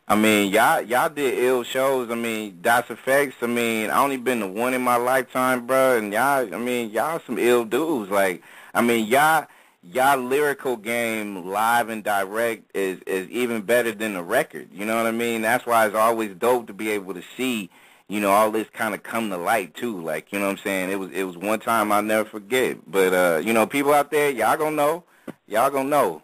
[0.05, 2.11] I mean, y'all y'all did ill shows.
[2.11, 3.33] I mean, Das EFX.
[3.41, 5.97] I mean, I only been the one in my lifetime, bro.
[5.97, 8.11] And y'all, I mean, y'all some ill dudes.
[8.11, 9.47] Like, I mean, y'all
[9.83, 14.69] y'all lyrical game live and direct is is even better than the record.
[14.71, 15.41] You know what I mean?
[15.41, 17.69] That's why it's always dope to be able to see,
[18.07, 20.01] you know, all this kind of come to light too.
[20.01, 20.91] Like, you know what I'm saying?
[20.91, 22.77] It was it was one time I'll never forget.
[22.89, 25.03] But uh, you know, people out there, y'all gonna know.
[25.47, 26.21] Y'all gonna know.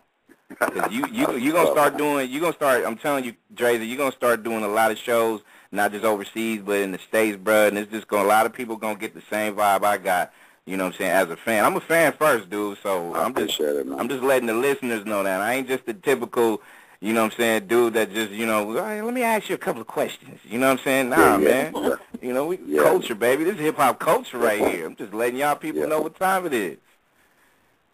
[0.58, 3.98] Cause you you you gonna start doing you gonna start I'm telling you, Dre, you're
[3.98, 5.42] gonna start doing a lot of shows
[5.72, 7.68] not just overseas, but in the states, bro.
[7.68, 8.10] And it's just.
[8.10, 10.34] To, a lot of people gonna get the same vibe I got.
[10.66, 11.12] You know what I'm saying?
[11.12, 12.78] As a fan, I'm a fan first, dude.
[12.84, 13.88] So I I'm just, it.
[13.98, 16.62] I'm just letting the listeners know that I ain't just the typical,
[17.00, 19.56] you know what I'm saying, dude that just, you know, hey, let me ask you
[19.56, 20.40] a couple of questions.
[20.44, 21.10] You know what I'm saying?
[21.10, 21.40] Nah, yeah,
[21.74, 21.80] yeah.
[21.80, 21.98] man.
[22.22, 22.84] You know, we yeah.
[22.84, 23.46] culture, baby.
[23.46, 24.86] This is hip hop culture right here.
[24.86, 26.78] I'm just letting y'all people know what time it is.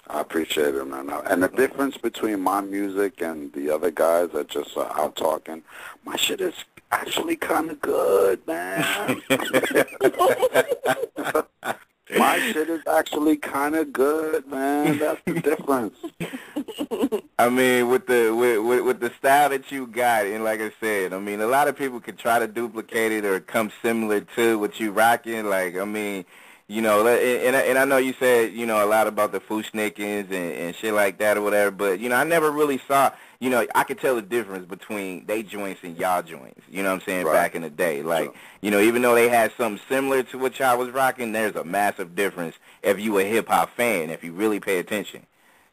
[0.08, 1.10] I appreciate it, man.
[1.25, 5.63] And the difference between my music and the other guys that just are out talking,
[6.04, 6.54] my shit is
[6.91, 9.21] actually kind of good, man.
[12.18, 15.00] my shit is actually kind of good, man.
[15.00, 15.98] That's the difference.
[17.39, 20.72] I mean, with the with, with with the style that you got, and like I
[20.80, 24.22] said, I mean, a lot of people can try to duplicate it or come similar
[24.36, 25.46] to what you rocking.
[25.46, 26.26] Like, I mean,
[26.68, 30.32] you know, and and I know you said you know a lot about the Fu-Schnickens
[30.32, 33.12] and, and shit like that or whatever, but you know I never really saw.
[33.39, 36.62] You know, I could tell the difference between they joints and y'all joints.
[36.69, 37.26] You know what I'm saying?
[37.26, 37.34] Right.
[37.34, 38.34] Back in the day, like sure.
[38.62, 41.63] you know, even though they had something similar to what y'all was rocking, there's a
[41.63, 45.26] massive difference if you a hip hop fan, if you really pay attention.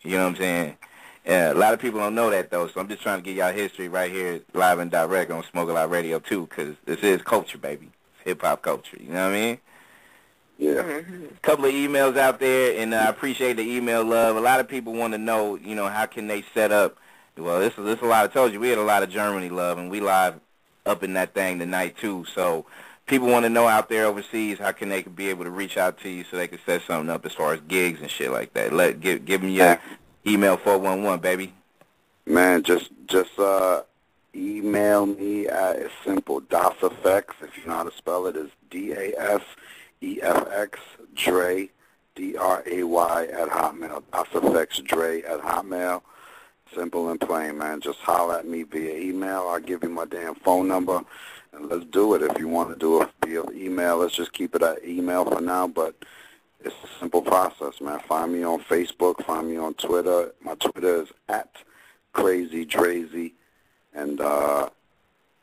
[0.03, 0.77] You know what I'm saying?
[1.25, 3.37] Yeah, a lot of people don't know that though, so I'm just trying to get
[3.37, 6.99] y'all history right here, live and direct on Smoke a Lot Radio too, because this
[7.01, 7.91] is culture, baby.
[8.25, 8.97] Hip hop culture.
[9.01, 9.59] You know what I mean?
[10.59, 10.81] Yeah.
[10.81, 14.37] A couple of emails out there, and uh, I appreciate the email love.
[14.37, 16.99] A lot of people want to know, you know, how can they set up.
[17.37, 18.25] Well, this is this a lot.
[18.25, 20.41] I told you we had a lot of Germany love, and we live
[20.85, 22.25] up in that thing tonight too.
[22.35, 22.67] So
[23.07, 25.99] people want to know out there overseas how can they be able to reach out
[26.01, 28.53] to you so they can set something up as far as gigs and shit like
[28.55, 28.73] that.
[28.73, 29.81] Let give give them your
[30.27, 31.55] email four one one baby.
[32.27, 33.83] Man, just just uh,
[34.35, 37.25] email me at it's simple Das EFX.
[37.43, 39.43] If you know how to spell it, is D A S
[40.03, 40.79] E F X
[41.15, 41.71] Dre
[42.15, 44.03] D R A Y at Hotmail.
[44.13, 46.03] Das EFX Dre at Hotmail.
[46.75, 47.81] Simple and plain, man.
[47.81, 49.47] Just holler at me via email.
[49.49, 51.03] I'll give you my damn phone number,
[51.53, 52.23] and let's do it.
[52.23, 55.41] If you want to do it via email, let's just keep it at email for
[55.41, 55.67] now.
[55.67, 55.95] But
[56.61, 58.01] it's a simple process, man.
[58.01, 59.25] Find me on Facebook.
[59.25, 60.33] Find me on Twitter.
[60.43, 61.51] My Twitter is at
[62.13, 63.33] Crazy Drazy,
[63.95, 64.71] and uh,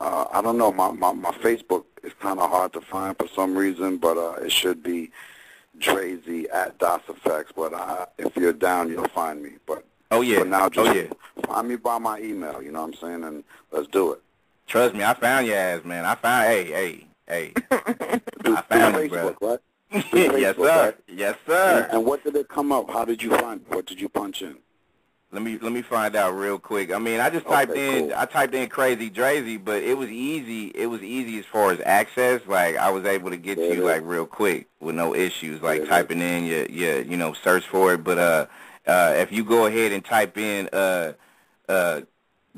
[0.00, 0.72] uh, I don't know.
[0.72, 4.42] My, my my Facebook is kind of hard to find for some reason, but uh,
[4.42, 5.10] it should be
[5.78, 7.46] Drazy at Das EFX.
[7.54, 9.52] But uh, if you're down, you'll find me.
[9.66, 10.40] But Oh yeah.
[10.40, 11.06] for now, just oh yeah.
[11.46, 12.62] find me by my email.
[12.62, 13.24] You know what I'm saying?
[13.24, 14.22] And let's do it.
[14.66, 16.04] Trust me, I found your ass, man.
[16.04, 16.46] I found.
[16.46, 17.52] Hey, hey, hey.
[18.42, 19.58] Through, I found through you, bro.
[19.92, 20.62] Facebook, yes, sir.
[20.62, 20.96] right?
[21.08, 21.82] Yes, sir.
[21.84, 22.90] And, and what did it come up?
[22.90, 23.60] How did you find?
[23.68, 24.56] What did you punch in?
[25.32, 26.92] Let me let me find out real quick.
[26.92, 28.18] I mean, I just typed Okay, in cool.
[28.18, 30.72] I typed in crazy Drazy, but it was easy.
[30.74, 32.40] It was easy as far as access.
[32.48, 33.94] Like I was able to get There it you is.
[33.94, 35.62] like real quick with no issues.
[35.62, 38.02] Like There it typing in your your you know search for it.
[38.02, 38.46] But uh
[38.86, 41.12] uh if you go ahead and type in uh
[41.68, 42.00] uh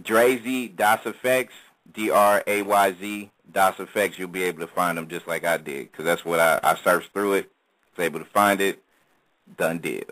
[0.00, 1.48] Drazy Das EFX
[1.92, 5.44] D R A Y Z Das EFX, you'll be able to find them just like
[5.44, 7.50] I did because that's what I I searched through it,
[7.96, 8.82] was able to find it.
[9.56, 10.04] Done deal.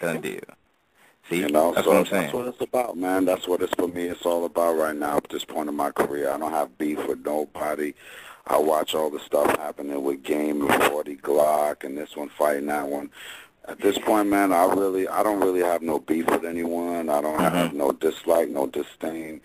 [0.00, 0.40] Done deal.
[1.28, 2.22] See, You know, that's so what I'm saying.
[2.22, 3.24] that's what it's about, man.
[3.24, 4.04] That's what it's for me.
[4.04, 6.30] It's all about right now at this point in my career.
[6.30, 7.94] I don't have beef with nobody.
[8.46, 12.66] I watch all the stuff happening with Game and 40 Glocc and this one fighting
[12.66, 13.10] that one.
[13.66, 17.08] At this point, man, I really, I don't really have no beef with anyone.
[17.08, 17.78] I don't have mm-hmm.
[17.78, 19.40] no dislike, no disdain.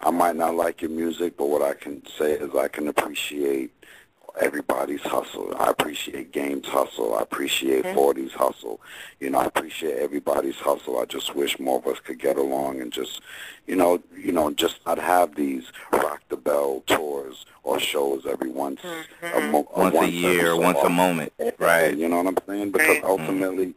[0.00, 3.72] I might not like your music, but what I can say is I can appreciate
[4.40, 5.54] everybody's hustle.
[5.58, 7.14] I appreciate Game's hustle.
[7.14, 8.80] I appreciate 40's hustle.
[9.20, 10.98] You know, I appreciate everybody's hustle.
[10.98, 13.20] I just wish more of us could get along and just,
[13.66, 18.50] you know, you know, just not have these rock the bell tours or shows every
[18.50, 19.36] once mm-hmm.
[19.36, 21.96] a mo- once a every year, so once a moment, right?
[21.96, 22.70] You know what I'm saying?
[22.72, 23.04] Because Right.
[23.04, 23.74] ultimately,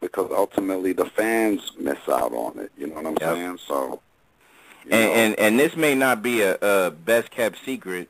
[0.00, 2.72] because ultimately the fans miss out on it.
[2.76, 3.34] You know what I'm Yep.
[3.34, 3.58] saying?
[3.66, 4.00] So.
[4.84, 8.08] you And, know, and and this may not be a, a best kept secret,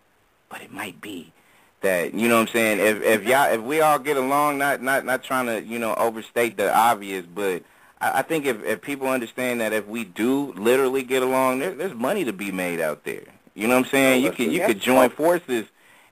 [0.48, 1.32] but it might be
[1.80, 2.78] that you know what I'm saying.
[2.80, 5.94] If if y'all if we all get along, not not not trying to you know
[5.94, 7.62] overstate the obvious, but
[8.00, 11.74] I, I think if if people understand that if we do literally get along, there,
[11.74, 13.22] there's money to be made out there.
[13.54, 14.22] You know what I'm saying?
[14.22, 15.66] No, you could you could join forces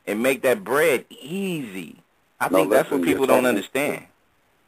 [0.07, 1.96] and make that bread easy.
[2.40, 4.04] I No, think that's what people don't talking- understand.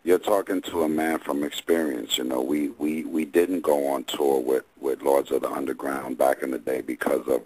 [0.02, 2.16] You're talking to a man from experience.
[2.16, 6.16] You know, we, we, we didn't go on tour with, with Lords of the Underground
[6.16, 7.42] back in the day because of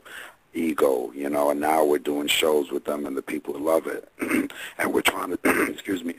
[0.54, 4.08] ego, you know, and now we're doing shows with them and the people love it.
[4.78, 5.38] and we're trying to,
[5.70, 6.14] excuse me,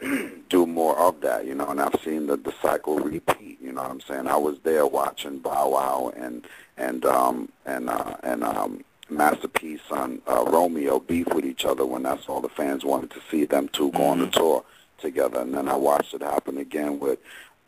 [0.48, 3.82] do more of that, you know, and I've seen the, the cycle repeat, you know
[3.82, 4.26] what I'm saying?
[4.26, 10.22] I was there watching Bow Wow and, and, um, and, uh, and, um, Masterpiece on
[10.28, 13.68] uh, Romeo beef with each other when that's all the fans wanted to see them
[13.68, 14.64] two go on the tour
[14.98, 15.40] together.
[15.40, 17.18] And then I watched it happen again with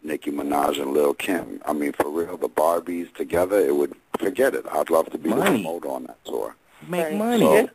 [0.02, 1.60] Nicki Minaj and Lil Kim.
[1.64, 4.64] I mean, for real, the Barbies together, it would forget it.
[4.70, 5.62] I'd love to be the Money.
[5.62, 6.54] promoter on that tour.
[6.88, 7.14] make right.
[7.14, 7.40] money.
[7.40, 7.70] So,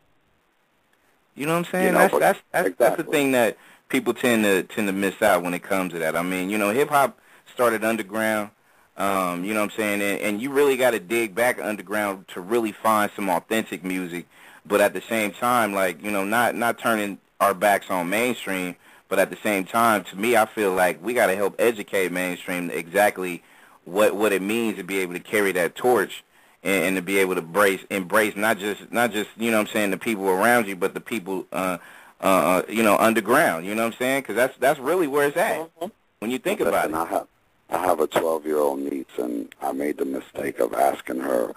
[1.35, 1.85] you know what I'm saying?
[1.87, 2.73] You know, that's, that's that's exactly.
[2.77, 3.57] that's the thing that
[3.89, 6.15] people tend to tend to miss out when it comes to that.
[6.15, 7.17] I mean, you know, hip hop
[7.53, 8.49] started underground.
[8.97, 10.01] Um, you know what I'm saying?
[10.01, 14.25] And, and you really got to dig back underground to really find some authentic music,
[14.65, 18.75] but at the same time, like you know, not not turning our backs on mainstream,
[19.09, 22.11] but at the same time, to me, I feel like we got to help educate
[22.11, 23.43] mainstream exactly
[23.85, 26.23] what what it means to be able to carry that torch
[26.63, 29.67] and, and to be able to embrace embrace not just not just you know what
[29.67, 31.77] I'm saying the people around you, but the people uh,
[32.21, 33.65] uh, you know underground.
[33.65, 34.21] You know what I'm saying?
[34.21, 35.87] Because that's that's really where it's at mm-hmm.
[36.19, 37.27] when you think about it.
[37.69, 41.53] I have a 12-year-old niece, and I made the mistake of asking her.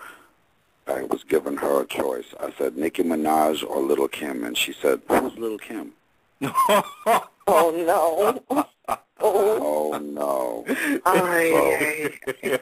[0.89, 2.25] I was giving her a choice.
[2.41, 5.93] I said Nicki Minaj or Little Kim, and she said, "Who's Little Kim?"
[7.51, 8.67] oh no!
[9.23, 10.65] Oh, no!
[11.05, 12.11] I,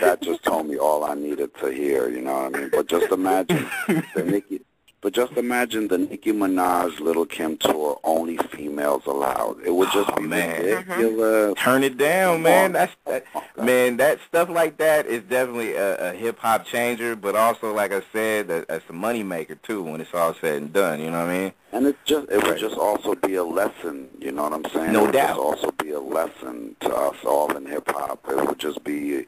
[0.00, 2.08] that just told me all I needed to hear.
[2.08, 2.70] You know what I mean?
[2.70, 3.66] But just imagine
[4.14, 4.60] the Nicki
[5.00, 9.60] but just imagine the Nicki Minaj Little Kim tour, only females allowed.
[9.64, 10.64] It would just oh, be man.
[10.64, 11.54] ridiculous.
[11.54, 11.64] Mm-hmm.
[11.64, 12.72] Turn it down, oh, man.
[12.72, 13.24] That's that,
[13.56, 13.96] man.
[13.98, 18.02] That stuff like that is definitely a, a hip hop changer, but also, like I
[18.12, 21.00] said, that, that's a money maker too when it's all said and done.
[21.00, 21.52] You know what I mean?
[21.72, 24.08] And it just it would just also be a lesson.
[24.18, 24.92] You know what I'm saying?
[24.92, 25.28] No doubt it would doubt.
[25.28, 28.24] Just also be a lesson to us all in hip hop.
[28.28, 29.26] It would just be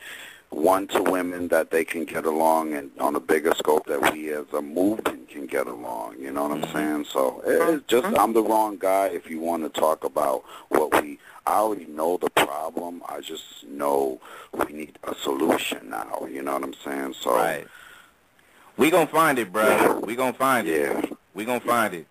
[0.51, 4.33] one to women that they can get along and on a bigger scope that we
[4.33, 6.17] as a movement can get along.
[6.19, 6.77] You know what I'm mm-hmm.
[6.77, 7.05] saying?
[7.11, 8.07] So it's just.
[8.19, 11.19] I'm the wrong guy if you want to talk about what we.
[11.47, 13.03] I already know the problem.
[13.09, 14.21] I just know
[14.53, 16.27] we need a solution now.
[16.31, 17.15] You know what I'm saying?
[17.21, 17.67] So right.
[18.77, 20.01] we gonna find it, bro.
[20.05, 20.81] We gonna find it.
[20.81, 21.17] Yeah.
[21.35, 22.07] We gonna find it.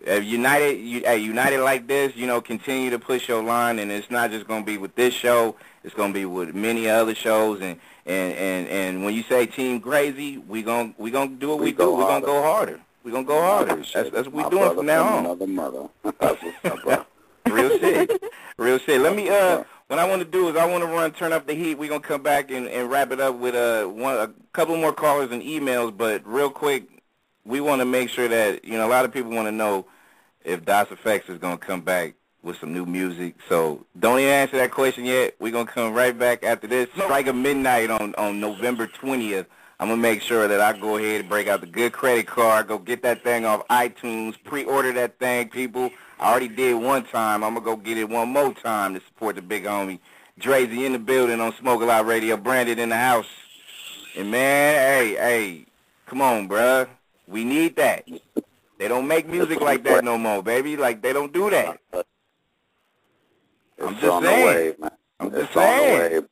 [0.00, 3.90] If United, you, hey, United like this, you know, continue to push your line, and
[3.90, 5.56] it's not just gonna be with this show.
[5.82, 9.80] It's gonna be with many other shows, and and and and when you say Team
[9.80, 11.94] Crazy, we gonna we gonna do what we, we do.
[11.94, 12.80] We're gonna go harder.
[13.02, 13.76] We're gonna go harder.
[13.76, 15.24] That's that's what we're doing from now on.
[15.26, 15.88] Another mother.
[16.20, 17.08] That's what's up,
[17.48, 18.22] Real shit.
[18.58, 19.00] Real shit.
[19.00, 21.46] Let me uh what I want to do is I want to run turn up
[21.46, 21.76] the heat.
[21.76, 24.92] We're gonna come back and, and wrap it up with uh one a couple more
[24.92, 26.95] callers and emails, but real quick,
[27.46, 29.86] we want to make sure that you know a lot of people want to know
[30.44, 33.34] if Das EFX is gonna come back with some new music.
[33.48, 35.34] So don't even answer that question yet.
[35.38, 36.88] We're gonna come right back after this.
[36.94, 39.46] Strike a midnight on on November 20th.
[39.78, 42.68] I'm gonna make sure that I go ahead and break out the good credit card,
[42.68, 45.90] go get that thing off iTunes, pre-order that thing, people.
[46.18, 47.44] I already did one time.
[47.44, 49.98] I'm gonna go get it one more time to support the big homie.
[50.40, 53.26] Drazy in the building on Smoke a Lot Radio, Branded in the house.
[54.16, 55.66] And man, hey, hey,
[56.06, 56.88] come on, bruh.
[57.28, 58.06] We need that.
[58.78, 60.76] They don't make music like that no more, baby.
[60.76, 61.78] Like they don't do that.
[63.82, 64.74] I'm just saying.
[65.18, 66.26] I'm just saying.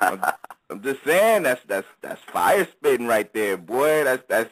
[0.00, 0.22] I'm,
[0.70, 4.04] I'm just saying that's that's that's fire spitting right there, boy.
[4.04, 4.50] That's that's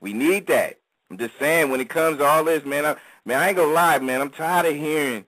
[0.00, 0.78] we need that.
[1.10, 2.84] I'm just saying when it comes to all this, man.
[2.84, 4.20] I, man, I ain't gonna lie, man.
[4.20, 5.24] I'm tired of hearing,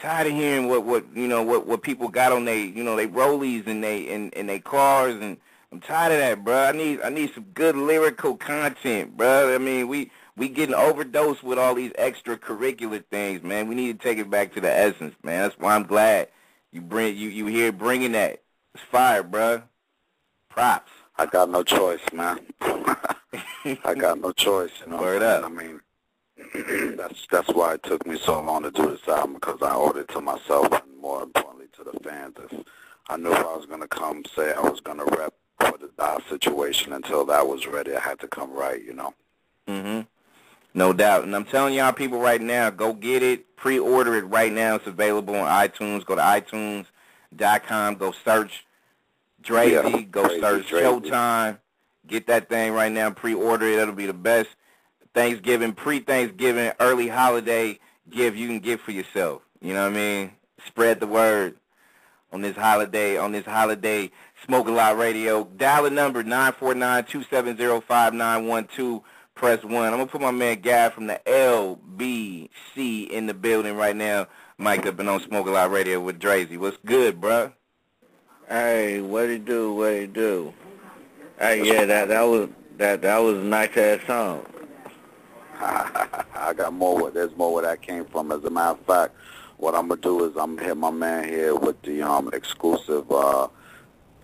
[0.00, 2.96] tired of hearing what what you know what what people got on they you know
[2.96, 5.36] they rollies and they and and they cars and
[5.72, 6.64] I'm tired of that, bro.
[6.64, 9.54] I need I need some good lyrical content, bro.
[9.54, 13.68] I mean, we we getting overdosed with all these extracurricular things, man.
[13.68, 15.42] We need to take it back to the essence, man.
[15.42, 16.28] That's why I'm glad
[16.70, 18.42] you bring you you here bringing that.
[18.74, 19.62] It's fire, bro.
[20.48, 20.92] Props.
[21.18, 22.40] I got no choice, man.
[22.60, 25.00] I got no choice, you know.
[25.00, 25.44] Word up.
[25.44, 25.80] I mean,
[26.96, 29.96] that's that's why it took me so long to do this album because I owed
[29.96, 32.36] it to myself and more importantly to the fans.
[32.38, 32.64] If
[33.08, 36.22] I knew if I was gonna come say I was gonna rep for the Das
[36.28, 39.14] situation until that was ready, I had to come right, you know.
[39.68, 40.02] Mm-hmm.
[40.74, 41.24] No doubt.
[41.24, 43.56] And I'm telling y'all people right now, go get it.
[43.56, 44.74] Pre-order it right now.
[44.74, 46.04] It's available on iTunes.
[46.04, 47.94] Go to iTunes.com.
[47.94, 48.66] Go search
[49.42, 49.70] Drazy.
[49.70, 50.66] Yeah, go crazy, search.
[50.68, 51.58] Showtime.
[52.06, 53.10] Get that thing right now.
[53.10, 53.78] Pre-order it.
[53.78, 54.50] It'll be the best
[55.14, 57.78] Thanksgiving, pre-Thanksgiving, early holiday
[58.10, 59.42] gift you can get for yourself.
[59.62, 60.32] You know what I mean?
[60.66, 61.56] Spread the word
[62.32, 64.10] on this holiday, on this holiday
[64.46, 65.44] Smoke a Lot Radio.
[65.56, 69.02] Dial the number 949-270-5912
[69.34, 69.92] press one.
[69.92, 74.28] I'm gonna put my man Guy from the LBC in the building right now.
[74.56, 76.56] Mike up and on Smoke a Lot Radio with Drazy.
[76.58, 77.50] What's good, bro?
[78.48, 79.74] Hey, what it do?
[79.74, 80.54] What it do?
[81.40, 84.46] Hey, yeah, that that was that that was a nice ass song.
[85.60, 87.02] I got more.
[87.02, 88.30] Where, there's more where that came from.
[88.30, 89.16] As a matter of fact,
[89.56, 93.10] what I'm gonna do is I'm gonna hit my man here with the um exclusive.
[93.10, 93.48] uh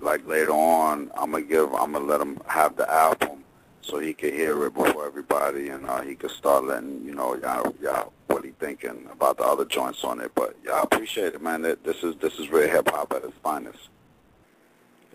[0.02, 1.72] Like later on, I'm gonna give.
[1.74, 3.44] I'm gonna let him have the album
[3.82, 7.36] so he could hear it before everybody and uh, he could start letting you know
[7.36, 10.32] y'all y'all what he thinking about the other joints on it.
[10.34, 11.62] But yeah, I appreciate it, man.
[11.62, 13.78] This is this is real hip hop at its finest.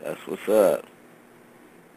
[0.01, 0.85] That's what's up.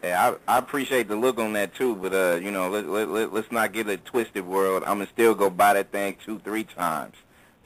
[0.03, 3.09] Yeah, I, I appreciate the look on that too, but uh, you know, let, let,
[3.09, 4.83] let let's not get a twisted world.
[4.83, 7.15] I'm gonna still go buy that thing two, three times,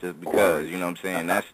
[0.00, 0.68] just because.
[0.68, 1.26] You know what I'm saying?
[1.26, 1.46] That's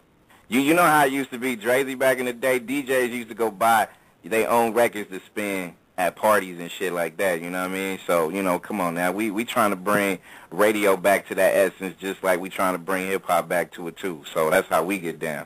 [0.53, 0.61] you.
[0.61, 2.59] You know how it used to be, Drazy back in the day.
[2.59, 3.87] DJs used to go buy
[4.23, 7.41] they own records to spin at parties and shit like that.
[7.41, 7.99] You know what I mean?
[8.07, 9.11] So you know, come on now.
[9.11, 10.19] We we trying to bring
[10.51, 13.87] radio back to that essence, just like we trying to bring hip hop back to
[13.87, 14.23] it too.
[14.33, 15.45] So that's how we get down.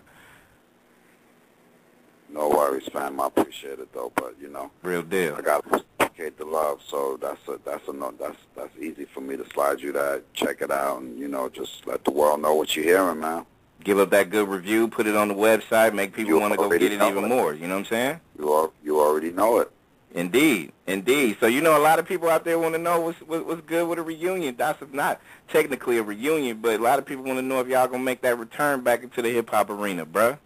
[2.30, 3.20] No worries, fam.
[3.20, 5.36] I appreciate it though, but you know, real deal.
[5.36, 9.06] I got to appreciate the love, so that's a that's a no, that's that's easy
[9.06, 10.24] for me to slide you that.
[10.34, 13.46] Check it out, and you know, just let the world know what you're hearing, man.
[13.84, 16.70] Give up that good review, put it on the website, make people want to go
[16.70, 17.28] get it even it.
[17.28, 17.54] more.
[17.54, 18.20] You know what I'm saying?
[18.38, 19.72] You are, you already know it.
[20.14, 21.38] Indeed, indeed.
[21.40, 23.88] So you know, a lot of people out there want to know what's what's good
[23.88, 24.56] with a reunion.
[24.58, 27.88] That's not technically a reunion, but a lot of people want to know if y'all
[27.88, 30.38] gonna make that return back into the hip hop arena, bruh.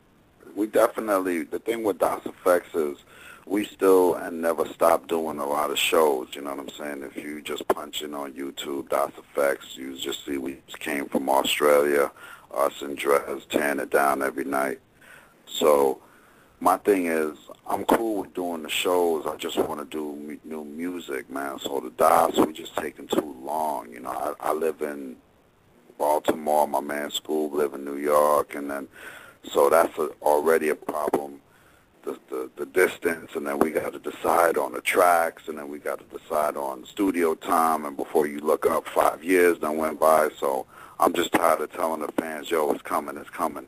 [0.55, 1.43] We definitely.
[1.43, 2.97] The thing with Das EFX is
[3.45, 6.29] we still and never stop doing a lot of shows.
[6.33, 7.03] You know what I'm saying?
[7.03, 11.29] If you just punch in on YouTube, Das EFX, you just see we came from
[11.29, 12.11] Australia,
[12.55, 14.79] us and Dres tearing it down every night.
[15.45, 16.01] So
[16.59, 17.37] my thing is,
[17.67, 19.25] I'm cool with doing the shows.
[19.25, 21.59] I just want to do new music, man.
[21.59, 23.91] So the Das, we just taking too long.
[23.91, 25.15] You know, I, I live in
[25.97, 26.67] Baltimore.
[26.67, 28.87] My man Scoob live in New York, and then
[29.51, 31.41] so that's a, already a problem.
[32.03, 35.69] The, the the distance, and then we got to decide on the tracks, and then
[35.69, 37.85] we got to decide on studio time.
[37.85, 40.29] And before you look up, five years done went by.
[40.39, 40.65] So
[41.01, 43.67] I'm just tired of telling the fans, "Yo, it's coming, it's coming."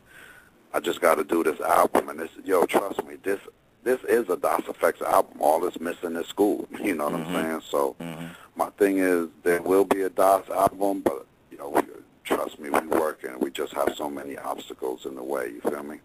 [0.73, 3.39] I just got to do this album, and this, yo, trust me, this
[3.83, 5.41] this is a Das EFX album.
[5.41, 6.67] All that's missing is Scoob.
[6.83, 7.35] You know what mm-hmm.
[7.35, 7.61] I'm saying?
[7.69, 8.27] So mm-hmm.
[8.55, 11.81] my thing is, there will be a DOS album, but you know, we,
[12.23, 13.31] trust me, we working.
[13.31, 15.49] And we just have so many obstacles in the way.
[15.49, 15.99] You feel me?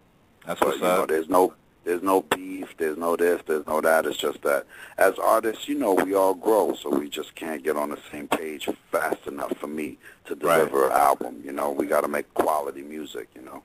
[0.45, 1.53] That's what's but, you know, there's no
[1.83, 4.05] there's no beef, there's no this, there's no that.
[4.05, 4.65] It's just that
[4.97, 8.27] as artists, you know, we all grow, so we just can't get on the same
[8.27, 10.91] page fast enough for me to deliver right.
[10.91, 11.41] an album.
[11.43, 13.29] You know, we got to make quality music.
[13.35, 13.63] You know.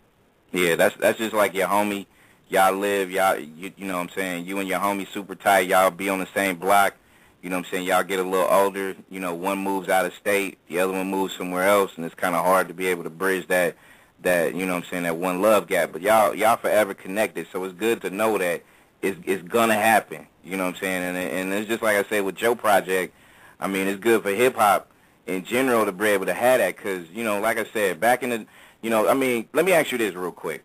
[0.53, 2.07] Yeah, that's that's just like your homie.
[2.49, 4.45] Y'all live, y'all, you, you know what I'm saying?
[4.45, 5.67] You and your homie super tight.
[5.67, 6.95] Y'all be on the same block.
[7.43, 7.87] You know what I'm saying?
[7.87, 8.97] Y'all get a little older.
[9.11, 12.15] You know, one moves out of state, the other one moves somewhere else, and it's
[12.15, 13.77] kind of hard to be able to bridge that,
[14.25, 15.93] that you know what I'm saying, that one love gap.
[15.93, 17.47] But y'all, y'all forever connected.
[17.53, 18.63] So it's good to know that
[19.03, 20.27] it's, it's gonna happen.
[20.43, 21.03] You know what I'm saying?
[21.03, 23.15] And and it's just like I said with Joe Project.
[23.61, 24.91] I mean, it's good for hip hop
[25.27, 28.23] in general to be able to have that, because you know, like I said, back
[28.23, 28.47] in the
[28.83, 30.63] you know, I mean, let me ask you this real quick.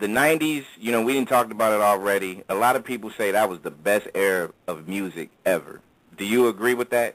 [0.00, 2.42] The 90s, you know, we didn't talk about it already.
[2.48, 5.80] A lot of people say that was the best era of music ever.
[6.16, 7.14] Do you agree with that?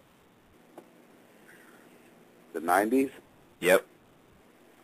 [2.54, 3.12] The 90s?
[3.60, 3.86] Yep.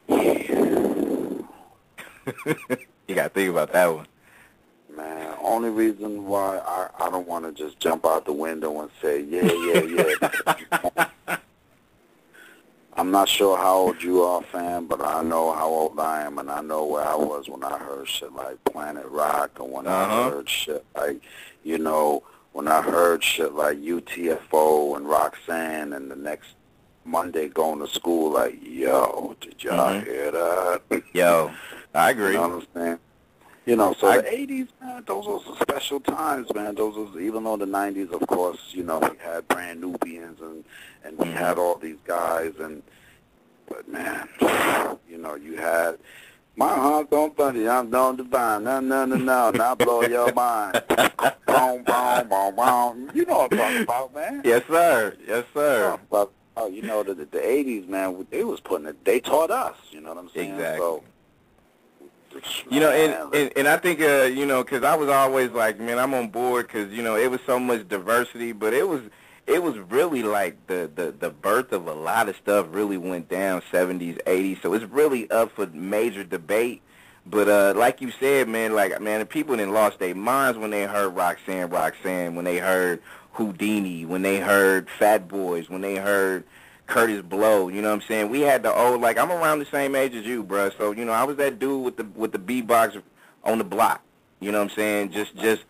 [0.10, 1.48] you
[3.16, 4.08] got to think about that one.
[4.96, 8.90] Man, only reason why I, I don't want to just jump out the window and
[9.02, 11.38] say, yeah, yeah, yeah.
[13.00, 16.38] I'm not sure how old you are, fam, but I know how old I am,
[16.38, 19.88] and I know where I was when I heard shit like Planet Rock, and when
[19.88, 20.28] uh-huh.
[20.28, 21.22] I heard shit like,
[21.64, 26.50] you know, when I heard shit like UTFO and Roxanne, and the next
[27.06, 30.06] Monday going to school, like, yo, did y'all mm-hmm.
[30.06, 31.04] hear that?
[31.14, 31.52] Yo,
[31.94, 32.28] I agree.
[32.28, 33.00] you know what I'm saying?
[33.66, 36.76] You know, so I, the '80s, man, those were special times, man.
[36.76, 40.64] Those was even though the '90s, of course, you know, we had Brand Nubians and
[41.04, 41.60] and we had mm-hmm.
[41.60, 42.82] all these guys, and
[43.68, 44.28] but man,
[45.08, 46.00] you know, you had
[46.56, 50.82] my heart don't funny, I'm don't divine, no, no, no, no, not blow your mind.
[50.88, 53.12] boom, boom, boom, boom.
[53.14, 54.42] You know what I'm talking about, man.
[54.44, 55.16] Yes, sir.
[55.28, 56.00] Yes, sir.
[56.10, 59.06] But oh, you know, the the '80s, man, they was putting it.
[59.06, 59.78] They taught us.
[59.92, 60.56] You know what I'm saying?
[60.56, 60.80] Exactly.
[60.80, 61.04] So,
[62.70, 65.80] you know, and, and and I think uh, you know, because I was always like,
[65.80, 69.02] man, I'm on board because you know it was so much diversity, but it was
[69.48, 73.30] it was really like the the the birth of a lot of stuff really went
[73.30, 74.62] down 70s, 80s.
[74.62, 76.82] So it's really up for major debate.
[77.26, 80.70] But uh, like you said, man, like man, the people didn't lost their minds when
[80.70, 83.02] they heard Roxanne, Roxanne, when they heard
[83.36, 86.44] Whodini, when they heard Fat Boys, when they heard
[86.90, 88.30] Kurtis Blow, you know what I'm saying?
[88.30, 90.72] We had the old like I'm around the same age as you, bro.
[90.72, 93.02] So, you know, I was that dude with the with the beatbox
[93.44, 94.02] on the block.
[94.40, 95.12] You know what I'm saying?
[95.12, 95.64] Just just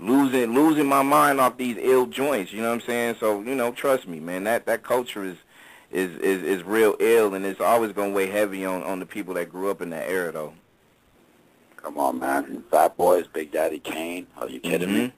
[0.00, 3.16] losing losing my mind off these ill joints, you know what I'm saying?
[3.20, 5.36] So, you know, trust me, man, that that culture is
[5.90, 9.06] is is, is real ill and it's always going to weigh heavy on on the
[9.06, 10.54] people that grew up in that era though.
[11.76, 12.64] Come on, man.
[12.70, 14.26] Fat Boys, Big Daddy Kane.
[14.38, 14.98] Are you kidding mm-hmm.
[14.98, 15.12] me?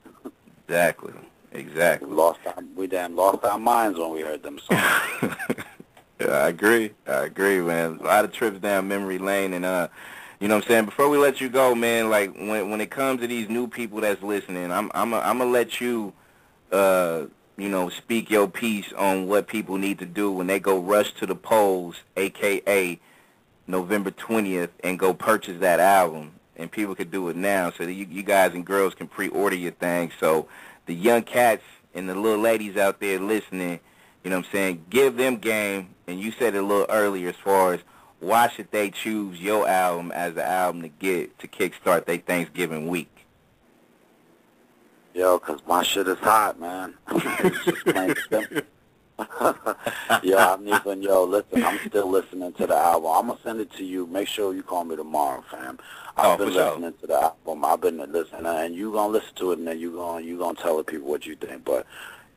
[0.67, 1.13] exactly.
[1.51, 2.07] Exactly.
[2.07, 4.81] We lost our, we damn lost our minds when we heard them songs.
[6.19, 6.91] yeah, I agree.
[7.07, 7.99] I agree, man.
[8.01, 9.87] A lot of trips down memory lane, and uh,
[10.39, 10.85] you know what I'm saying.
[10.85, 14.01] Before we let you go, man, like when when it comes to these new people
[14.01, 16.13] that's listening, I'm I'm a, I'm gonna let you
[16.71, 17.25] uh,
[17.57, 21.13] you know, speak your piece on what people need to do when they go rush
[21.13, 22.99] to the polls, aka
[23.65, 26.33] November 20th, and go purchase that album.
[26.55, 29.55] And people could do it now, so that you, you guys and girls can pre-order
[29.55, 30.11] your thing.
[30.19, 30.47] So
[30.87, 31.63] the young cats
[31.93, 33.79] and the little ladies out there listening,
[34.23, 35.89] you know what I'm saying, give them game.
[36.07, 37.81] And you said it a little earlier as far as
[38.19, 42.87] why should they choose your album as the album to get to kickstart their Thanksgiving
[42.87, 43.13] week?
[45.13, 46.93] Yo, cause my shit is hot, man.
[47.11, 48.61] just plain simple.
[50.23, 51.23] Yo, I'm even yo.
[51.23, 53.11] Listen, I'm still listening to the album.
[53.13, 54.05] I'm gonna send it to you.
[54.05, 55.79] Make sure you call me tomorrow, fam.
[56.15, 57.01] I've oh, been listening sure.
[57.01, 57.65] to the album.
[57.65, 60.57] I've been listening, and you gonna listen to it, and then you gonna you gonna
[60.57, 61.65] tell the people what you think.
[61.65, 61.87] But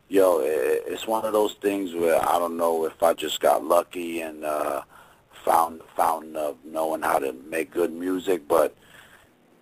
[0.08, 3.62] yo, it, it's one of those things where I don't know if I just got
[3.62, 4.82] lucky and uh,
[5.44, 8.74] found fountain of knowing how to make good music, but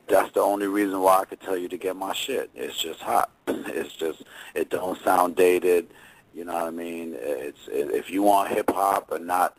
[0.08, 2.50] that's the only reason why I could tell you to get my shit.
[2.54, 3.30] It's just hot.
[3.48, 4.22] It's just
[4.54, 5.88] it don't sound dated.
[6.38, 7.16] You know what I mean?
[7.18, 9.56] It's if you want hip hop and not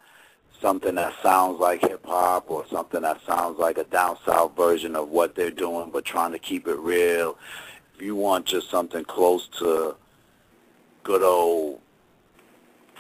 [0.61, 4.95] something that sounds like hip hop or something that sounds like a down south version
[4.95, 7.37] of what they're doing, but trying to keep it real.
[7.95, 9.97] If you want just something close to
[11.03, 11.81] good old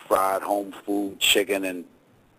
[0.09, 1.85] fried home food, chicken and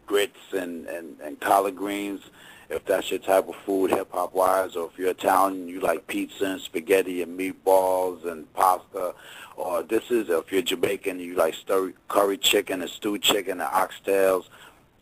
[0.07, 2.21] grits and, and, and collard greens,
[2.69, 6.07] if that's your type of food, hip hop wise, or if you're Italian, you like
[6.07, 9.15] pizza and spaghetti and meatballs and pasta,
[9.61, 13.71] or this is if you're Jamaican, you like stir, curry chicken and stewed chicken and
[13.71, 14.47] oxtails.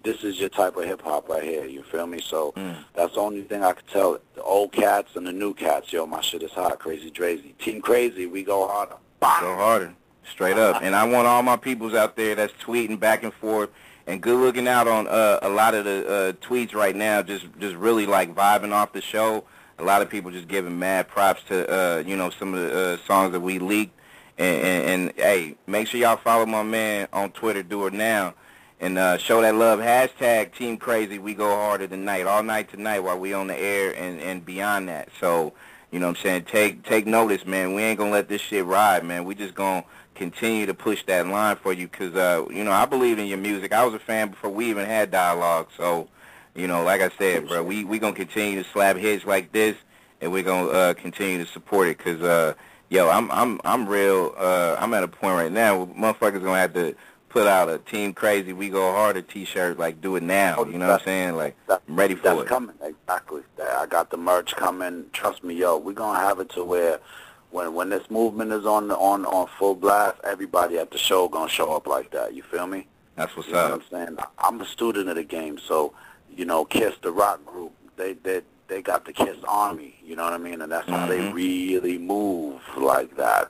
[0.05, 1.65] This is your type of hip hop right here.
[1.65, 2.21] You feel me?
[2.21, 2.77] So mm.
[2.95, 5.93] that's the only thing I could tell the old cats and the new cats.
[5.93, 7.55] Yo, my shit is hot, crazy, crazy.
[7.59, 8.97] Team crazy, we go harder.
[9.21, 9.95] Go harder,
[10.25, 10.83] straight up.
[10.83, 13.71] and I want all my peoples out there that's tweeting back and forth
[14.09, 17.23] and good looking out on uh, a lot of the uh, tweets right now.
[17.23, 19.45] Just just really like vibing off the show.
[19.79, 22.95] A lot of people just giving mad props to uh, you know some of the
[22.95, 23.95] uh, songs that we leaked.
[24.39, 27.62] And, and, and hey, make sure y'all follow my man on Twitter.
[27.62, 28.34] Do it now.
[28.80, 29.80] And uh, show that love.
[29.80, 31.18] Hashtag Team Crazy.
[31.18, 34.89] We go harder tonight, all night tonight while we on the air and, and beyond
[34.89, 35.09] that.
[35.20, 35.53] So,
[35.91, 36.45] you know what I'm saying?
[36.45, 37.74] Take take notice, man.
[37.74, 39.24] We ain't to let this shit ride, man.
[39.24, 39.84] We just to
[40.14, 43.39] continue to push that line for you because, uh, you know, I believe in your
[43.39, 43.72] music.
[43.72, 45.68] I was a fan before we even had dialogue.
[45.76, 46.09] So,
[46.55, 49.76] you know, like I said, bro, we we gonna continue to slap hits like this,
[50.20, 52.55] and we're gonna uh, continue to support it because, uh,
[52.89, 54.34] yo, I'm I'm I'm real.
[54.36, 56.95] Uh, I'm at a point right now where motherfuckers gonna have to
[57.28, 59.78] put out a Team Crazy We Go Harder T-shirt.
[59.78, 60.64] Like, do it now.
[60.64, 61.36] You know what I'm saying?
[61.36, 62.39] Like, I'm ready for that's it.
[62.39, 63.43] That's coming exactly.
[63.62, 65.07] I got the merch coming.
[65.12, 67.01] Trust me, yo, we're gonna have it to where
[67.51, 71.49] when when this movement is on on on full blast, everybody at the show gonna
[71.49, 72.34] show up like that.
[72.34, 72.86] You feel me?
[73.16, 73.70] That's what's you up.
[73.70, 75.93] Know what I'm saying I'm a student of the game, so
[76.34, 79.97] you know, Kiss the rock group, they they they got the Kiss Army.
[80.05, 80.61] You know what I mean?
[80.61, 80.95] And that's mm-hmm.
[80.95, 81.35] how they mm-hmm.
[81.35, 83.49] really move like that.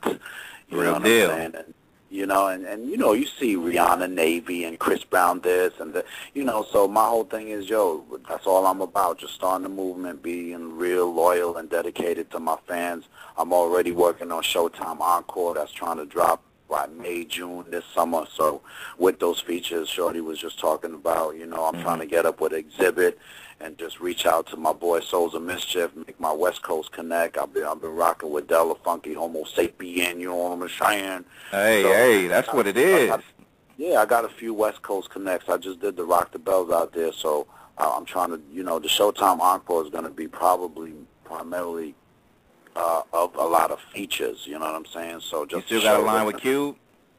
[0.69, 1.31] You Real know what deal.
[1.31, 1.55] I'm saying?
[1.57, 1.75] And,
[2.11, 5.93] you know, and, and you know, you see Rihanna Navy and Chris Brown this and
[5.93, 9.65] the, you know, so my whole thing is, yo, that's all I'm about, just starting
[9.65, 13.05] the movement, being real loyal and dedicated to my fans.
[13.37, 18.27] I'm already working on Showtime Encore that's trying to drop by May, June this summer.
[18.33, 18.63] So
[18.99, 21.83] with those features Shorty was just talking about, you know, I'm mm-hmm.
[21.83, 23.15] trying to get up with Xzibit
[23.61, 27.37] and just reach out to my boy Souls of Mischief, make my West Coast connect.
[27.39, 31.25] I've been I've been rocking with Del the Funky Homosapien, you know what I'm saying?
[31.51, 33.11] Hey, so, hey, that's I, what it is.
[33.11, 33.21] I, I,
[33.77, 35.49] yeah, I got a few West Coast connects.
[35.49, 37.47] I just did the Rock the Bells out there, so
[37.79, 40.95] I'm trying to, you know, the Showtime Encore is going to be probably
[41.25, 41.95] primarily
[42.75, 44.47] uh, of a lot of features.
[44.47, 45.21] You know what I'm saying?
[45.21, 46.77] So just you still got a line with Cube.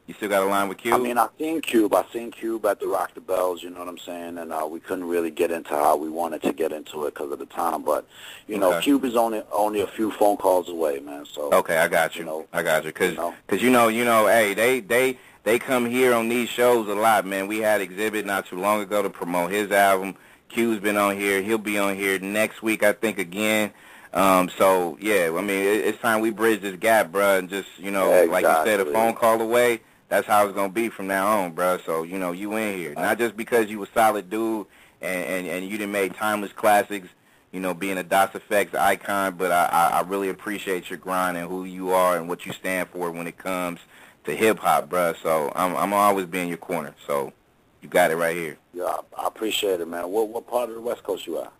[0.10, 0.96] You still got a line with Cube?
[0.96, 1.94] I mean, I seen Cube.
[1.94, 3.62] I seen Cube at the Rock the Bells.
[3.62, 4.40] You know what I'm saying?
[4.40, 7.32] And uh, we couldn't really get into how we wanted to get into it because
[7.32, 7.84] of the time.
[7.84, 8.08] But
[8.48, 8.86] you know, okay.
[8.86, 11.28] Cube is only only a few phone calls away, man.
[11.28, 12.22] So okay, I got you.
[12.22, 12.92] you know, I got you.
[12.92, 16.28] Cause, you know, cause you know, you know, hey, they they they come here on
[16.28, 17.48] these shows a lot, man.
[17.48, 20.16] We had Xzibit not too long ago to promote his album.
[20.48, 21.44] Q's been on here.
[21.44, 23.70] He'll be on here next week, I think, again.
[24.12, 27.70] Um, so yeah, I mean, it, it's time we bridge this gap, bro, and just
[27.78, 28.44] you know, yeah, exactly.
[28.44, 31.52] like you said, a phone call away that's how it's gonna be from now on,
[31.54, 31.78] bro.
[31.86, 34.68] So you know, you in here not just because you a solid dude
[35.02, 37.08] and and, and you didn't make timeless classics.
[37.52, 41.48] You know, being a Das EFX icon, but I, I really appreciate your grind and
[41.48, 43.80] who you are and what you stand for when it comes
[44.26, 45.14] to hip hop, bro.
[45.24, 46.94] So I'm I'm always be in your corner.
[47.08, 47.34] So
[47.82, 48.58] you got it right here.
[48.74, 50.10] Yeah, I appreciate it, man.
[50.12, 51.52] What what part of the West Coast you at?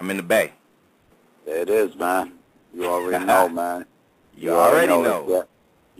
[0.00, 0.52] I'm in the Bay.
[1.44, 2.32] There it is, man.
[2.74, 3.86] You already know, man.
[4.36, 5.26] You, you already, already know.
[5.26, 5.46] know.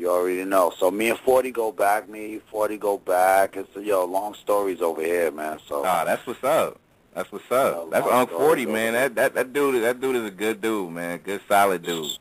[0.01, 0.73] You already know.
[0.79, 2.09] So me and Forty go back.
[2.09, 3.55] Me, Forty go back.
[3.55, 5.59] It's yo long stories over here, man.
[5.69, 6.81] So ah, that's what's up.
[7.15, 7.91] That's what's up.
[7.91, 8.95] that's on Forty, man.
[8.95, 11.19] That that that dude that dude is a good dude, man.
[11.19, 12.17] Good solid dude.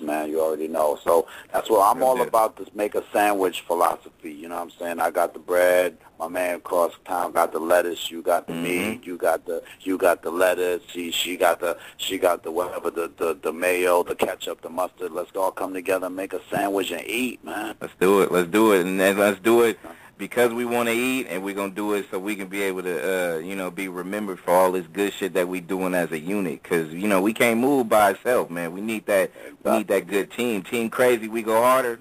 [0.00, 0.98] Man, you already know.
[1.02, 2.56] So that's what I'm all about.
[2.56, 4.32] This make a sandwich philosophy.
[4.32, 5.00] You know what I'm saying?
[5.00, 5.96] I got the bread.
[6.18, 8.10] My man across town got the lettuce.
[8.10, 8.62] You got the mm-hmm.
[8.62, 9.06] meat.
[9.06, 10.82] You got the you got the lettuce.
[10.88, 14.70] She she got the she got the whatever the the, the mayo, the ketchup, the
[14.70, 15.12] mustard.
[15.12, 17.76] Let's all come together and make a sandwich and eat, man.
[17.80, 18.32] Let's do it.
[18.32, 19.78] Let's do it, and let's do it
[20.18, 22.82] because we want to eat, and we're gonna do it so we can be able
[22.82, 26.10] to, uh, you know, be remembered for all this good shit that we doing as
[26.10, 26.62] a unit.
[26.64, 28.72] Cause you know we can't move by ourselves, man.
[28.72, 29.30] We need that.
[29.62, 30.62] We need that good team.
[30.62, 31.28] Team crazy.
[31.28, 32.00] We go harder.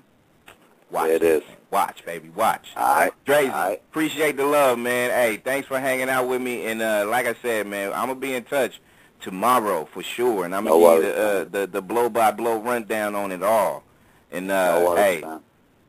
[0.89, 1.09] Watch.
[1.09, 1.43] it is.
[1.69, 2.29] Watch, baby.
[2.29, 2.69] Watch.
[2.75, 3.11] All right.
[3.25, 3.81] Drazy, right.
[3.89, 5.11] appreciate the love, man.
[5.11, 6.65] Hey, thanks for hanging out with me.
[6.65, 8.79] And uh, like I said, man, I'm gonna be in touch
[9.21, 12.31] tomorrow for sure, and I'm gonna no give you the, uh, the the blow by
[12.31, 13.83] blow rundown on it all.
[14.31, 15.41] And uh, no worries, hey, man.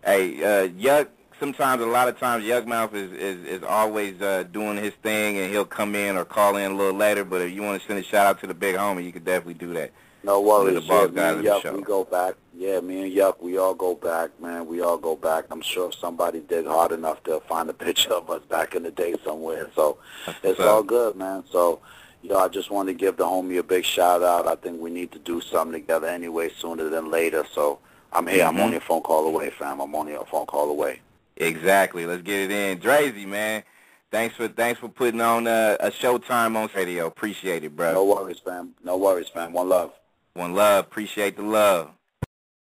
[0.04, 1.08] hey, uh, Yuck
[1.39, 5.51] sometimes, a lot of times, Yuckmouth is, is, is always uh, doing his thing, and
[5.51, 7.24] he'll come in or call in a little later.
[7.24, 9.24] But if you want to send a shout out to the big homie, you can
[9.24, 9.93] definitely do that.
[10.24, 10.74] No worries.
[10.74, 12.34] The yeah, me and Yuck, we go back.
[12.55, 14.66] Yeah, me and Yuck, we all go back, man.
[14.66, 15.45] We all go back.
[15.51, 18.82] I'm sure if somebody dig hard enough, they'll find a picture of us back in
[18.82, 19.70] the day somewhere.
[19.76, 21.45] So That's it's all good, man.
[21.51, 21.80] So,
[22.22, 24.49] you know, I just want to give the homie a big shout out.
[24.49, 27.47] I think we need to do something together anyway, sooner than later.
[27.53, 27.78] So
[28.12, 28.45] I'm here.
[28.45, 28.57] Mm-hmm.
[28.57, 29.80] I'm only a phone call away, fam.
[29.80, 31.01] I'm only a phone call away.
[31.39, 32.05] Exactly.
[32.05, 32.78] Let's get it in.
[32.78, 33.62] Drazy, man.
[34.11, 37.07] Thanks for thanks for putting on a, a showtime on radio.
[37.07, 37.93] Appreciate it, bro.
[37.93, 38.74] No worries, fam.
[38.82, 39.53] No worries, fam.
[39.53, 39.93] One love.
[40.34, 40.86] One love.
[40.86, 41.91] Appreciate the love.